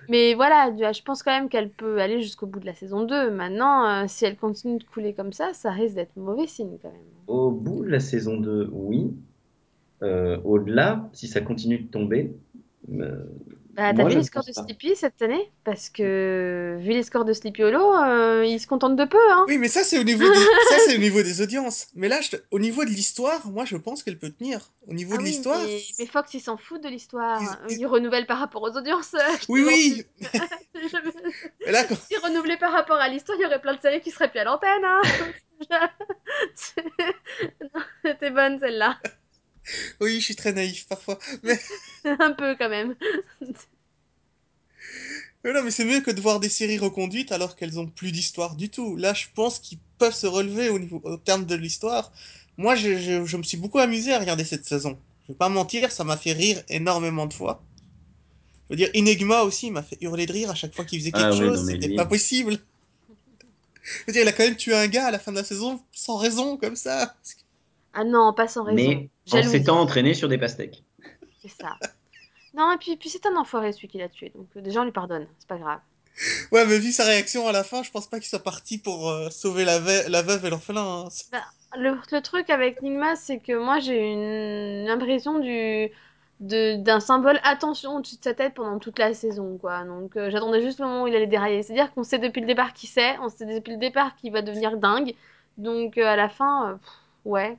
[0.09, 2.73] Mais voilà, tu vois, je pense quand même qu'elle peut aller jusqu'au bout de la
[2.75, 3.31] saison 2.
[3.31, 6.91] Maintenant, euh, si elle continue de couler comme ça, ça risque d'être mauvais signe quand
[6.91, 7.01] même.
[7.27, 9.13] Au bout de la saison 2, oui.
[10.05, 12.33] Euh, Au-delà, si ça continue de tomber,
[12.93, 13.25] euh,
[13.73, 14.53] Bah, t'as vu les scores de.
[14.53, 15.51] Sleepy cette année?
[15.65, 19.45] Parce que, vu les scores de Sleepy Hollow, euh, ils se contentent de peu, hein
[19.49, 20.35] Oui mais ça c'est au niveau des...
[20.69, 21.89] ça c'est au niveau des audiences.
[21.95, 24.71] Mais là je au niveau de l'histoire, moi je pense qu'elle peut tenir.
[24.87, 25.61] Au niveau Ah de oui, l'histoire.
[25.67, 27.41] mais, mais Fox, ils s'en foutent de l'histoire.
[27.71, 29.17] Ils- Ils, renouvellent par rapport aux audiences.
[29.49, 30.05] Oui oui.
[31.67, 31.97] Mais là quand...
[31.97, 34.41] S'ils renouvelaient par rapport à l'histoire, il y aurait plein de séries qui seraient plus
[34.41, 35.01] à l'antenne, hein
[35.71, 35.79] Non,
[38.05, 38.99] C'était bonne, celle-là.
[40.01, 41.19] Oui je suis très naïf parfois.
[41.43, 41.59] Mais
[42.05, 42.95] Un peu, quand même.
[45.45, 48.13] Mais non, mais c'est mieux que de voir des séries reconduites alors qu'elles ont plus
[48.13, 48.97] d'histoire du tout.
[48.97, 52.13] Là, je pense qu'ils peuvent se relever au niveau, au terme de l'histoire.
[52.57, 54.99] Moi, je, je, je me suis beaucoup amusé à regarder cette saison.
[55.27, 57.63] Je vais pas mentir, ça m'a fait rire énormément de fois.
[58.69, 61.13] Je veux dire, Enigma aussi m'a fait hurler de rire à chaque fois qu'il faisait
[61.13, 61.67] quelque Ah oui, chose.
[61.67, 62.59] C'était pas possible.
[63.83, 65.45] Je veux dire, il a quand même tué un gars à la fin de la
[65.45, 67.15] saison sans raison, comme ça.
[67.95, 68.77] Ah non, pas sans raison.
[68.77, 70.83] mais en Jalouse, s'étant entraîné sur des pastèques.
[71.43, 71.79] c'est ça.
[72.55, 74.85] Non, et puis, puis c'est un enfoiré celui qui l'a tué, donc euh, déjà on
[74.85, 75.81] lui pardonne, c'est pas grave.
[76.53, 79.09] Ouais, mais vu sa réaction à la fin, je pense pas qu'il soit parti pour
[79.11, 80.83] euh, sauver la, ve- la veuve et l'orphelin.
[81.07, 81.09] hein.
[81.11, 81.45] C'est- Bah,
[81.77, 85.91] le, le truc avec Nigma, c'est que moi j'ai une impression du
[86.41, 89.85] de- d'un symbole attention au-dessus de sa tête pendant toute la saison, quoi.
[89.85, 91.63] Donc euh, j'attendais juste le moment où il allait dérailler.
[91.63, 94.43] C'est-à-dire qu'on sait depuis le départ qui c'est, on sait depuis le départ qu'il va
[94.43, 95.15] devenir dingue.
[95.59, 96.91] Donc euh, à la fin, euh, pff,
[97.25, 97.59] ouais,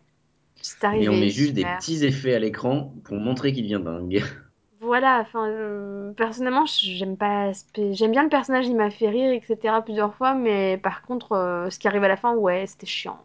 [0.81, 1.09] arrivé.
[1.09, 4.23] on met juste des petits effets à l'écran pour montrer qu'il devient dingue.
[4.81, 9.81] Voilà, enfin, euh, personnellement, j'aime pas, j'aime bien le personnage, il m'a fait rire, etc.
[9.83, 13.19] plusieurs fois, mais par contre, euh, ce qui arrive à la fin, ouais, c'était chiant.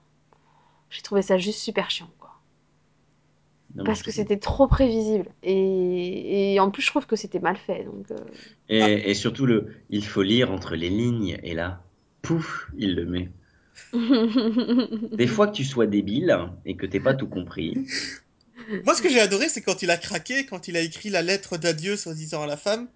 [0.88, 2.30] J'ai trouvé ça juste super chiant, quoi.
[3.74, 5.26] Non, Parce que c'était trop prévisible.
[5.42, 6.54] Et...
[6.54, 7.84] et en plus, je trouve que c'était mal fait.
[7.84, 8.16] Donc, euh,
[8.68, 11.82] Et, et surtout le, il faut lire entre les lignes, et là,
[12.22, 13.30] pouf, il le met.
[13.92, 17.76] Des fois que tu sois débile et que t'aies pas tout compris,
[18.84, 21.22] Moi, ce que j'ai adoré, c'est quand il a craqué, quand il a écrit la
[21.22, 22.88] lettre d'adieu, soi-disant à la femme,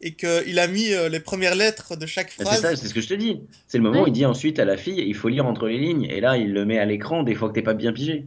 [0.00, 2.80] et qu'il a mis euh, les premières lettres de chaque Bah, c'est ça, phrase.
[2.80, 3.40] c'est ce que je te dis.
[3.68, 5.78] C'est le moment où il dit ensuite à la fille, il faut lire entre les
[5.78, 8.26] lignes, et là, il le met à l'écran des fois que t'es pas bien pigé.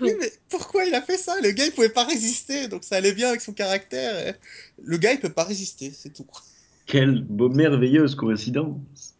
[0.00, 1.34] Oui, mais pourquoi il a fait ça?
[1.42, 4.28] Le gars, il pouvait pas résister, donc ça allait bien avec son caractère.
[4.28, 4.34] et
[4.82, 6.26] Le gars, il peut pas résister, c'est tout.
[6.86, 9.11] Quelle beau, merveilleuse coïncidence.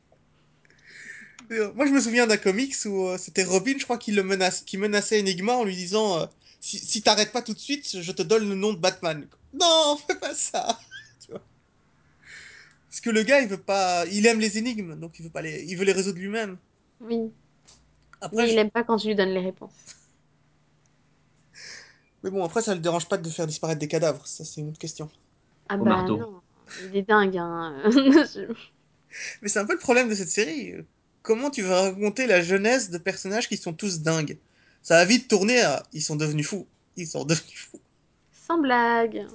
[1.52, 4.22] Euh, Moi, je me souviens d'un comics où euh, c'était Robin, je crois, qui le
[4.22, 6.26] menace, qui menaçait Enigma en lui disant euh,
[6.60, 9.26] si, si t'arrêtes pas tout de suite, je te donne le nom de Batman.
[9.54, 10.78] Non, fais pas ça.
[11.24, 11.42] Tu vois.
[12.88, 15.42] Parce que le gars, il veut pas, il aime les énigmes, donc il veut pas
[15.42, 16.58] les, il veut les résoudre lui-même.
[17.00, 17.32] oui.
[18.22, 19.72] Après, Mais je- il aime pas quand tu lui donnes les réponses.
[22.22, 24.26] mais bon, après, ça le dérange pas de faire disparaître des cadavres.
[24.26, 25.10] Ça, c'est une autre question.
[25.68, 26.16] Ah Au bah marteau.
[26.16, 26.40] non.
[26.78, 27.82] Il est dingue, hein.
[27.90, 28.52] Je-
[29.42, 30.74] Mais c'est un peu le problème de cette série.
[31.22, 34.38] Comment tu vas raconter la jeunesse de personnages qui sont tous dingues?
[34.82, 36.66] Ça va vite tourner à ils sont devenus fous.
[36.96, 37.80] Ils sont devenus fous.
[38.46, 39.26] Sans blague.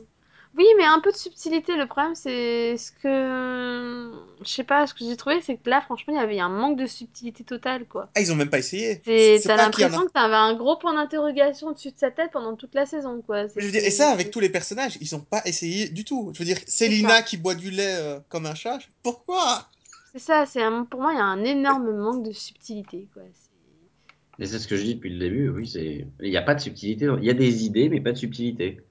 [0.57, 1.75] Oui, mais un peu de subtilité.
[1.75, 4.11] Le problème, c'est ce que.
[4.43, 6.49] Je sais pas, ce que j'ai trouvé, c'est que là, franchement, il y avait un
[6.49, 8.09] manque de subtilité totale, quoi.
[8.15, 8.99] Ah, ils ont même pas essayé.
[9.05, 9.57] T'as a.
[9.57, 13.21] l'impression que t'avais un gros point d'interrogation au-dessus de sa tête pendant toute la saison,
[13.21, 13.47] quoi.
[13.55, 16.31] Je veux dire, et ça, avec tous les personnages, ils ont pas essayé du tout.
[16.33, 19.69] Je veux dire, Célina qui boit du lait euh, comme un chat, pourquoi
[20.17, 23.21] C'est ça, c'est un- pour moi, il y a un énorme manque de subtilité, quoi.
[23.33, 26.41] C'est- Et c'est ce que je dis depuis le début, oui, c'est, il n'y a
[26.41, 27.05] pas de subtilité.
[27.19, 28.81] Il y a des idées, mais pas de subtilité.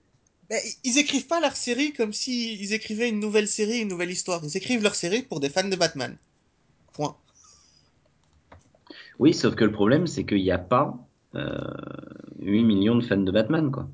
[0.48, 4.10] Ben, Ils écrivent pas leur série comme si ils écrivaient une nouvelle série, une nouvelle
[4.12, 4.40] histoire.
[4.44, 6.16] Ils écrivent leur série pour des fans de Batman.
[6.92, 7.16] Point.
[9.18, 10.96] Oui, sauf que le problème, c'est qu'il n'y a pas
[11.34, 11.58] euh,
[12.38, 13.88] 8 millions de fans de Batman, quoi.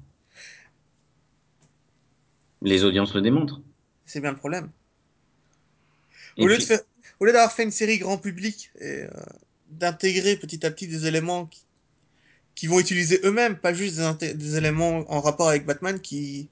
[2.61, 3.61] Les audiences le démontrent.
[4.05, 4.71] C'est bien le problème.
[6.37, 6.81] Et Au lieu, puis- de faire,
[7.23, 9.09] au lieu d'avoir fait une série grand public et euh,
[9.71, 11.61] d'intégrer petit à petit des éléments qui,
[12.57, 16.49] qui vont utiliser eux-mêmes, pas juste des, éléments en rapport avec Batman qui,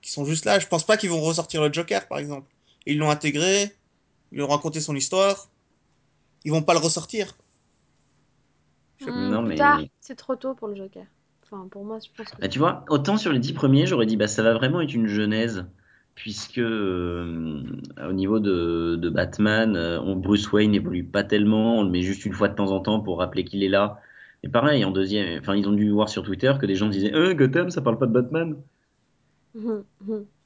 [0.00, 0.58] qui sont juste là.
[0.58, 2.50] Je pense pas qu'ils vont ressortir le Joker, par exemple.
[2.86, 3.70] Ils l'ont intégré,
[4.32, 5.50] ils ont raconté son histoire,
[6.46, 7.36] ils vont pas le ressortir.
[9.02, 11.04] Hmm, Non, mais- c'est trop tôt pour le Joker.
[11.42, 12.40] Enfin, pour moi, je pense que.
[12.40, 14.94] Bah, tu vois, autant sur les dix premiers, j'aurais dit bah ça va vraiment être
[14.94, 15.66] une genèse,
[16.16, 17.62] puisque euh,
[18.08, 22.02] au niveau de, de Batman, euh, on, Bruce Wayne n'évolue pas tellement, on le met
[22.02, 24.00] juste une fois de temps en temps pour rappeler qu'il est là.
[24.42, 27.14] Et pareil, en deuxième, enfin ils ont dû voir sur Twitter que des gens disaient
[27.14, 28.56] euh, Gotham, ça parle pas de Batman.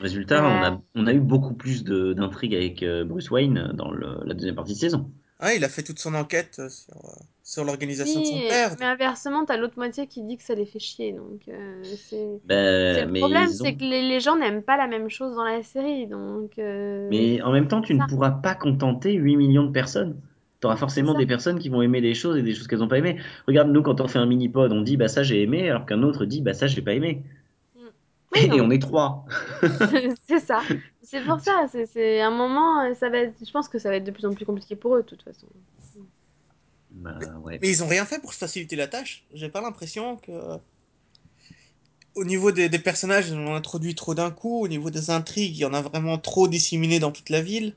[0.00, 0.48] Résultat, Ouais.
[0.48, 4.34] on a, on a eu beaucoup plus d'intrigues avec euh, Bruce Wayne dans le- la
[4.34, 5.10] deuxième partie de saison.
[5.42, 7.08] Ouais, il a fait toute son enquête euh, sur, euh,
[7.44, 8.76] sur l'organisation de son Oui, père.
[8.80, 11.12] mais inversement, t'as l'autre moitié qui dit que ça les fait chier.
[11.12, 11.98] Donc, euh, c'est.
[12.06, 15.36] C'est Ben, le mais problème, c'est que les, les gens n'aiment pas la même chose
[15.36, 16.06] dans la série.
[16.08, 16.58] Donc.
[16.58, 20.20] euh, Mais en même temps, tu ne pourras pas contenter 8 millions de personnes.
[20.60, 22.88] Tu auras forcément des personnes qui vont aimer des choses et des choses qu'elles n'ont
[22.88, 23.18] pas aimées.
[23.46, 26.02] Regarde, nous, quand on fait un mini-pod, on dit bah ça j'ai aimé, alors qu'un
[26.02, 27.22] autre dit bah ça j'ai pas aimé.
[28.34, 29.24] Oui, et on est trois.
[30.28, 30.62] c'est ça.
[31.02, 31.66] C'est pour ça.
[31.72, 33.34] C'est un moment, euh, ça va être.
[33.42, 35.22] Je pense que ça va être de plus en plus compliqué pour eux, de toute
[35.22, 35.46] façon.
[36.90, 37.58] Bah ouais.
[37.62, 39.24] Mais ils ont rien fait pour se faciliter la tâche.
[39.32, 40.58] J'ai pas l'impression que.
[42.14, 44.60] Au niveau des, des personnages, ils en ont introduit trop d'un coup.
[44.60, 47.74] Au niveau des intrigues, il y en a vraiment trop disséminé dans toute la ville.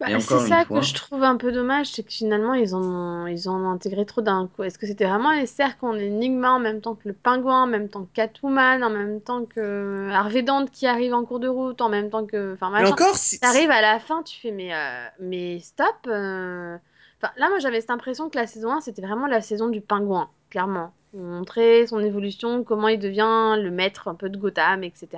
[0.00, 2.12] Bah, Et c'est encore une ça fois- que je trouve un peu dommage, c'est que
[2.12, 4.64] finalement ils en ont, ils en ont intégré trop d'un coup.
[4.64, 7.66] Est-ce que c'était vraiment nécessaire qu'on ait Enigma en même temps que le pingouin, en
[7.68, 11.46] même temps que Catwoman, en même temps que Harvey Dent qui arrive en cours de
[11.48, 12.54] route, en même temps que.
[12.54, 12.90] Enfin, machin.
[12.92, 15.86] encore, si, T'arrives à la fin, tu fais mais, euh, mais stop.
[16.08, 16.76] euh.
[17.22, 19.80] Enfin, là, moi j'avais cette impression que la saison 1 c'était vraiment la saison du
[19.80, 20.92] pingouin, clairement.
[21.16, 25.08] On montrait son évolution, comment il devient le maître un peu de Gotham, etc.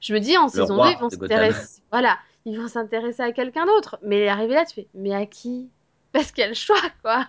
[0.00, 1.28] Je me dis en saison roi 2, ils vont de Gotham.
[1.38, 1.82] s'intéresser.
[1.92, 3.98] Voilà, ils vont s'intéresser à quelqu'un d'autre.
[4.02, 5.68] Mais arrivé là, tu fais mais à qui?
[6.12, 7.26] Parce qu'il y a le choix, quoi.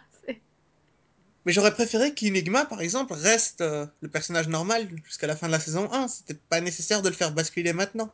[1.46, 5.52] Mais j'aurais préféré qu'Enigma, par exemple, reste euh, le personnage normal jusqu'à la fin de
[5.54, 6.08] la saison 1.
[6.08, 8.12] C'était pas nécessaire de le faire basculer maintenant.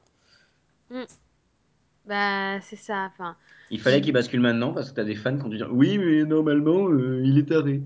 [2.05, 3.09] Bah, c'est ça.
[3.11, 3.35] Enfin,
[3.71, 5.97] Il fallait qu'il bascule maintenant parce que t'as des fans qui ont dû dire oui,
[5.97, 7.81] mais normalement euh, il est taré.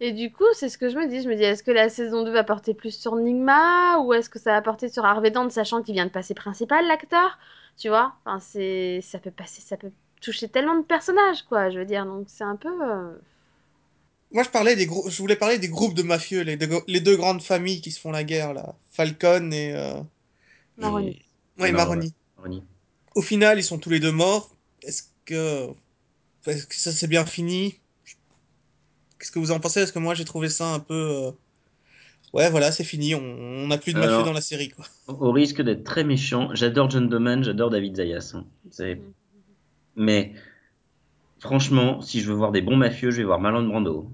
[0.00, 1.22] Et du coup, c'est ce que je me dis.
[1.22, 4.28] Je me dis, est-ce que la saison 2 va porter plus sur Nigma ou est-ce
[4.28, 7.38] que ça va porter sur Harvey Dent, sachant qu'il vient de passer principal, l'acteur?
[7.78, 9.00] Tu vois enfin, c'est...
[9.02, 11.70] Ça peut passer, ça peut toucher tellement de personnages, quoi.
[11.70, 12.68] Je veux dire, donc c'est un peu.
[12.70, 13.12] euh,
[14.32, 17.16] Moi, je parlais des je voulais parler des groupes de mafieux, les deux, les deux
[17.16, 20.00] grandes familles qui se font la guerre là, Falcon et, euh...
[20.78, 21.22] Maroni.
[21.58, 22.14] ouais, Non, Maroni.
[22.36, 22.64] Ronnie.
[23.14, 24.54] Au final, ils sont tous les deux morts.
[24.82, 25.68] Est-ce que,
[26.46, 27.80] est-ce que ça s'est bien fini?
[29.18, 29.80] Qu'est-ce que vous en pensez?
[29.80, 31.30] Parce que moi, j'ai trouvé ça un peu, euh,
[32.36, 34.84] ouais, voilà, c'est fini, on n'a plus de mafieux Alors- dans la série, quoi.
[35.08, 38.32] Au risque d'être très méchant, j'adore John Doman, j'adore David Zayas.
[38.34, 38.44] hein.
[38.70, 39.02] C'est- Mhm.
[39.96, 40.32] Mais
[41.40, 44.10] franchement, si je veux voir des bons mafieux, je vais voir Marlon Brando.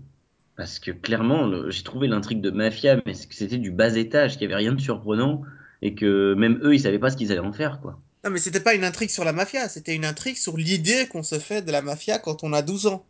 [0.57, 4.43] Parce que clairement, le- j'ai trouvé l'intrigue de mafia, mais c'était du bas étage, qu'il
[4.43, 5.43] y avait rien de surprenant,
[5.81, 7.99] et que même eux, ils savaient pas ce qu'ils allaient en faire, quoi.
[8.25, 11.25] Non, mais c'était pas une intrigue sur la mafia, c'était une intrigue sur l'idée qu'on
[11.25, 13.05] se fait de la mafia quand on a 12 ans.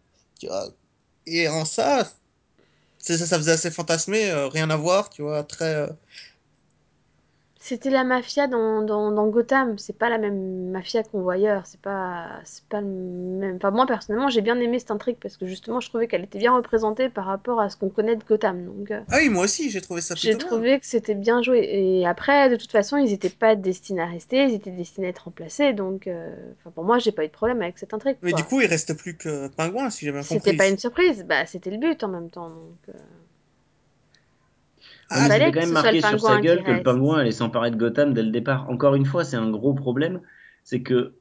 [1.26, 2.10] Et en ça,
[3.03, 5.88] ça, ça faisait assez fantasmer, euh, rien à voir, tu vois, très.
[7.64, 11.64] C'était la mafia dans, dans, dans Gotham, c'est pas la même mafia qu'on voit ailleurs,
[11.64, 13.54] c'est pas, c'est pas le même.
[13.54, 16.40] Enfin, moi personnellement, j'ai bien aimé cette intrigue parce que justement, je trouvais qu'elle était
[16.40, 18.64] bien représentée par rapport à ce qu'on connaît de Gotham.
[18.64, 20.38] Donc, euh, Ah oui, moi aussi, j'ai trouvé ça j'ai bien.
[20.38, 21.60] trouvé que c'était bien joué.
[21.72, 25.10] Et après, de toute façon, ils étaient pas destinés à rester, ils étaient destinés à
[25.10, 25.72] être remplacés.
[25.72, 28.16] Donc, euh, enfin, pour moi, j'ai pas eu de problème avec cette intrigue.
[28.22, 28.40] Mais quoi.
[28.40, 30.40] du coup, il reste plus que Pingouin, si j'ai bien compris.
[30.40, 32.48] c'était pas une surprise, bah c'était le but en même temps.
[32.50, 32.92] Donc, euh,
[35.14, 37.76] Ah, c'était que quand même marqué sur sa gueule que le pingouin allait s'emparer de
[37.76, 38.68] Gotham dès le départ.
[38.70, 40.20] Encore une fois, c'est un gros problème,
[40.64, 41.14] c'est que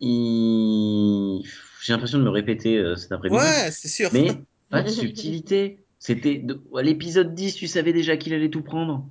[0.00, 1.42] il...
[1.82, 4.10] j'ai l'impression de me répéter euh, cet après-midi, Ouais, c'est sûr.
[4.12, 4.28] mais
[4.70, 5.78] pas de subtilité.
[5.98, 9.06] C'était de- à l'épisode 10, tu savais déjà qu'il allait tout prendre.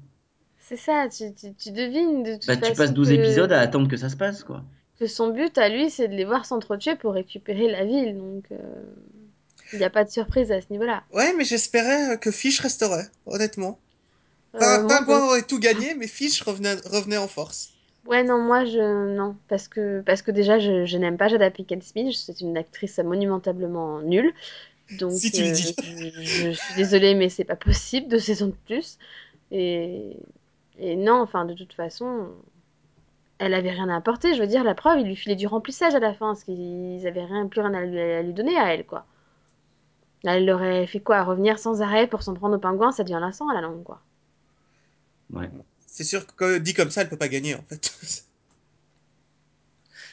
[0.59, 3.59] c'est ça, tu, tu, tu devines de toute Bah, tu passes 12 que- épisodes à
[3.61, 4.63] attendre que ça se passe, quoi.
[4.99, 8.17] que son but à lui, c'est de les voir s'entretuer pour récupérer la ville.
[8.17, 8.57] Donc, euh,
[9.73, 11.03] il n'y a pas de surprise à ce niveau-là.
[11.13, 13.79] Ouais, mais j'espérais que Fish resterait, honnêtement.
[14.55, 17.73] Euh, Enfin, moi, Pingouin aurait tout gagné, mais Fish revenait, revenait en force.
[18.05, 19.15] Ouais, non, moi, je.
[19.15, 19.37] Non.
[19.47, 22.13] Parce que, parce que déjà, je, je n'aime pas Jada Pinkett Smith.
[22.15, 24.33] C'est une actrice monumentablement nulle.
[24.99, 25.75] Donc, Si tu le euh, dis.
[25.83, 28.97] je, je suis désolée, mais c'est pas possible, deux saisons de plus.
[29.51, 30.17] Et,
[30.79, 32.29] et non, enfin, de toute façon,
[33.39, 34.35] elle avait rien à apporter.
[34.35, 37.05] Je veux dire, la preuve, il lui filait du remplissage à la fin, parce qu'ils
[37.07, 39.05] avaient rien, plus rien à lui, à lui donner à elle, quoi.
[40.23, 41.23] Là, elle aurait fait quoi?
[41.23, 44.01] Revenir sans arrêt pour s'en prendre au pingouin, ça devient lassant à la longue, quoi.
[45.33, 45.49] Ouais.
[45.87, 47.91] C'est sûr que dit comme ça, elle peut pas gagner, en fait.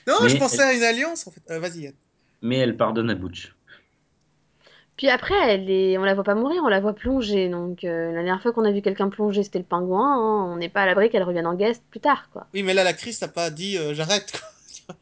[0.07, 1.43] non, Mais je pensais à une alliance, en fait.
[1.51, 1.93] Euh, Vas-y.
[2.43, 3.55] Mais elle pardonne à Butch.
[4.97, 5.97] Puis après, elle est...
[5.99, 7.49] on la voit pas mourir, on la voit plonger.
[7.49, 10.17] Donc euh, la dernière fois qu'on a vu quelqu'un plonger, c'était le pingouin.
[10.17, 10.53] hein.
[10.53, 12.47] On n'est pas à l'abri qu'elle revienne en guest plus tard, quoi.
[12.55, 14.33] Oui, mais là, l'actrice n'a pas dit euh, j'arrête,
[14.87, 14.97] quoi.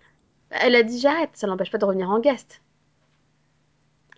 [0.51, 2.61] Elle a dit j'arrête, ça l'empêche pas de revenir en guest.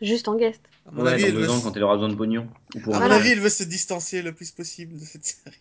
[0.01, 0.68] Juste en guest.
[0.89, 2.15] À mon Ouais, avis, dans elle deux veut, ans, se- quand elle aura besoin de
[2.15, 2.49] pognon.
[2.75, 5.57] Ou pour à mon avis, elle veut se distancier le plus possible de cette série.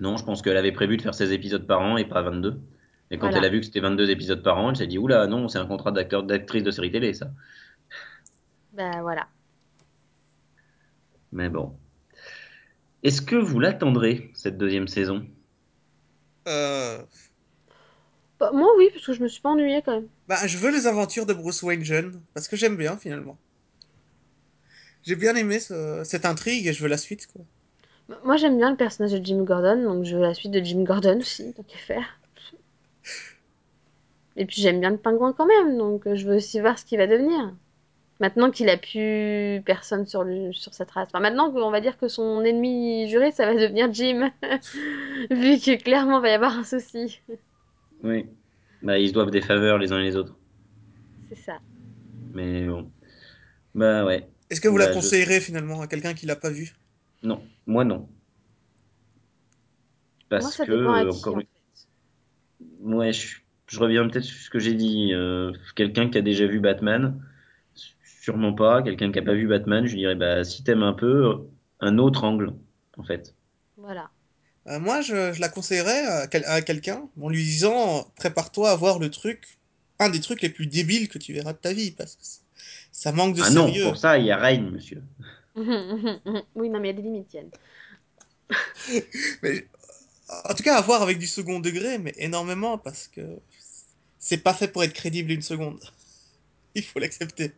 [0.00, 2.60] Non, je pense qu'elle avait prévu de faire 16 épisodes par an et pas 22.
[3.10, 3.38] Et quand Voilà.
[3.38, 5.58] elle a vu que c'était 22 épisodes par an, elle s'est dit Oula, non, c'est
[5.58, 7.30] un contrat d'acteur, d'actrice de série télé, ça.
[8.74, 9.26] Ben voilà.
[11.32, 11.74] Mais bon.
[13.02, 15.26] Est-ce que vous l'attendrez, cette deuxième saison?
[16.48, 16.98] Euh...
[18.38, 20.08] Bah, moi oui, parce que je me suis pas ennuyée quand même.
[20.28, 23.36] Bah, je veux les aventures de Bruce Wayne jeune, parce que j'aime bien, finalement.
[25.02, 27.42] J'ai bien aimé ce- cette intrigue et je veux la suite, quoi.
[28.24, 30.82] Moi j'aime bien le personnage de Jim Gordon, donc je veux la suite de Jim
[30.82, 32.18] Gordon aussi, tant qu'à faire.
[34.36, 36.84] Et puis j'aime bien le pingouin quand même, donc euh, je veux aussi voir ce
[36.84, 37.54] qu'il va devenir.
[38.20, 41.08] Maintenant qu'il a plus personne sur, le, sur sa trace.
[41.08, 44.30] Enfin, maintenant qu'on va dire que son ennemi juré, ça va devenir Jim.
[45.30, 47.20] Vu que clairement, il va y avoir un souci.
[48.02, 48.26] Oui.
[48.82, 50.36] Bah, ils se doivent des faveurs les uns et les autres.
[51.28, 51.58] C'est ça.
[52.34, 52.90] Mais bon.
[53.74, 54.28] Bah ouais.
[54.50, 56.74] Est-ce que vous la Bah, je- conseillerez, finalement, à quelqu'un qui l'a pas vu
[57.22, 58.08] Non, moi non.
[60.28, 61.48] Parce Moi, ça que, dépend encore en une fait.
[62.80, 65.10] Ouais, je, je reviens peut-être sur ce que j'ai dit.
[65.12, 67.20] euh, quelqu'un qui a déjà vu Batman,
[68.22, 68.82] sûrement pas.
[68.82, 71.46] Quelqu'un qui a pas vu Batman, je lui dirais, bah, si t'aimes un peu,
[71.80, 72.54] un autre angle,
[72.96, 73.34] en fait.
[73.76, 74.10] Voilà.
[74.68, 78.76] Euh, Moi, je, je la conseillerais à, quel- à quelqu'un en lui disant prépare-toi à
[78.76, 79.58] voir le truc,
[79.98, 82.22] un des trucs les plus débiles que tu verras de ta vie, parce que
[82.92, 83.84] ça- manque de ah non, sérieux.
[83.84, 85.02] pour ça, il y a Reign, monsieur.
[85.56, 87.50] oui, non, mais il y a des limites, Yann.
[89.42, 89.66] Mais,
[90.44, 93.20] en tout cas, à voir avec du second degré, mais énormément, parce que
[94.18, 95.80] c'est pas fait pour être crédible une seconde.
[96.74, 97.52] Il faut l'accepter.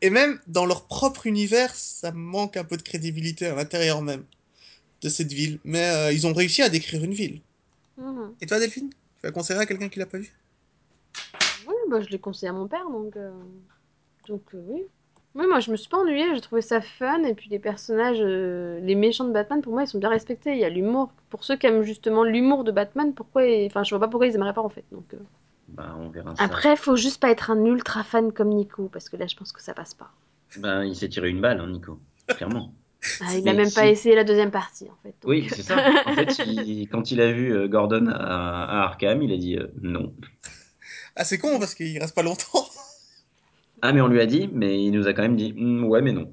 [0.00, 4.24] Et même dans leur propre univers, ça manque un peu de crédibilité à l'intérieur même
[5.04, 5.60] de cette ville.
[5.64, 7.40] Mais euh, ils ont réussi à décrire une ville.
[7.98, 8.34] Mhm.
[8.40, 10.32] Et toi, Delphine Tu la conseillerais à quelqu'un qui l'a pas vu?
[11.66, 13.30] Oui, bah, je l'ai conseillé à mon père, donc, euh,
[14.26, 14.82] donc euh, oui.
[15.36, 18.18] Oui, moi je me suis pas ennuyée, j'ai trouvé ça fun, et puis les personnages,
[18.20, 21.10] euh, les méchants de Batman, pour moi ils sont bien respectés, il y a l'humour.
[21.28, 24.28] Pour ceux qui aiment justement l'humour de Batman, pourquoi, ils- enfin je vois pas pourquoi
[24.28, 24.84] ils aimeraient pas en fait.
[24.92, 25.18] Donc, euh.
[25.68, 26.44] Bah, on verra ça.
[26.44, 29.50] Après, faut juste pas être un ultra fan comme Nico, parce que là je pense
[29.50, 30.12] que ça passe pas.
[30.58, 31.98] Bah, il s'est tiré une balle, hein, Nico.
[32.28, 32.72] Clairement.
[33.20, 35.14] Ah, il Mais a même pas essayé la deuxième partie en fait.
[35.20, 35.30] donc.
[35.30, 35.76] Oui, c'est ça.
[36.06, 38.14] En fait, il- quand il a vu euh, Gordon à,
[38.64, 40.14] à Arkham, il a dit euh, non.
[41.16, 42.66] Ah, c'est con parce qu'il reste pas longtemps.
[43.82, 46.00] Ah, mais on lui a dit, mais il nous a quand même dit Hmm, ouais,
[46.00, 46.32] mais non.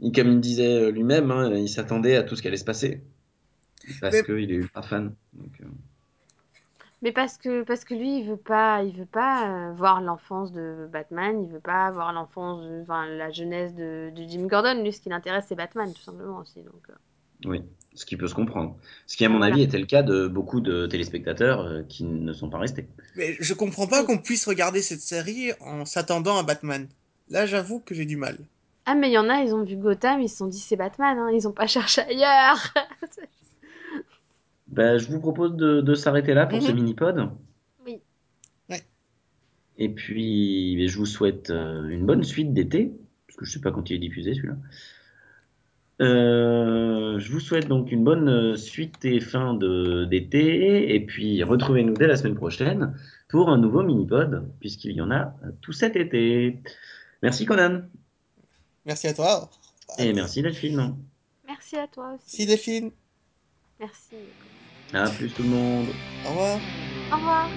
[0.00, 2.64] il- comme il disait euh, lui-même, hein, il s'attendait à tout ce qui allait se
[2.64, 3.02] passer.
[4.00, 5.14] Parce Mais- qu'il est ultra fan.
[5.32, 5.64] Donc, euh,
[7.02, 10.52] Mais parce que, parce que lui, il veut pas, il veut pas euh, voir l'enfance
[10.52, 14.82] de Batman, il veut pas voir l'enfance, de- enfin, la jeunesse de, de Jim Gordon.
[14.82, 16.60] Lui, ce qui l'intéresse, c'est Batman, tout simplement aussi.
[16.62, 16.94] Donc, euh.
[17.48, 17.62] oui,
[17.94, 18.76] ce qui peut se comprendre.
[19.06, 19.54] Ce qui, à mon Voilà.
[19.54, 22.88] avis, était le cas de beaucoup de téléspectateurs euh, qui ne sont pas restés.
[23.14, 26.88] Mais je comprends pas qu'on puisse regarder cette série en s'attendant à Batman.
[27.28, 28.38] Là, j'avoue que j'ai du mal.
[28.86, 30.74] Ah, mais il y en a, ils ont vu Gotham, ils se sont dit c'est
[30.74, 32.72] Batman, hein, ils ont pas cherché ailleurs.
[34.68, 36.74] Ben, je vous propose de, de s'arrêter là pour ce Mhm.
[36.76, 37.30] mini-pod.
[37.86, 38.00] Oui.
[38.68, 38.82] Ouais.
[39.78, 42.92] Et puis, je vous souhaite euh, une bonne suite d'été,
[43.26, 44.56] parce que je sais pas quand il est diffusé celui-là.
[46.00, 51.42] Euh, je vous souhaite donc une bonne euh, suite et fin de d'été, et puis
[51.42, 52.94] retrouvez-nous dès la semaine prochaine
[53.28, 56.60] pour un nouveau mini-pod, puisqu'il y en a tout cet été.
[57.22, 57.82] Merci Conan,
[58.86, 59.50] Merci à toi.
[59.98, 60.94] et merci Delphine.
[61.48, 62.36] Merci à toi aussi.
[62.36, 62.90] Si Delphine.
[63.80, 64.14] Merci.
[64.94, 65.86] À plus tout le monde.
[66.26, 66.58] Au revoir.
[67.12, 67.48] Au revoir.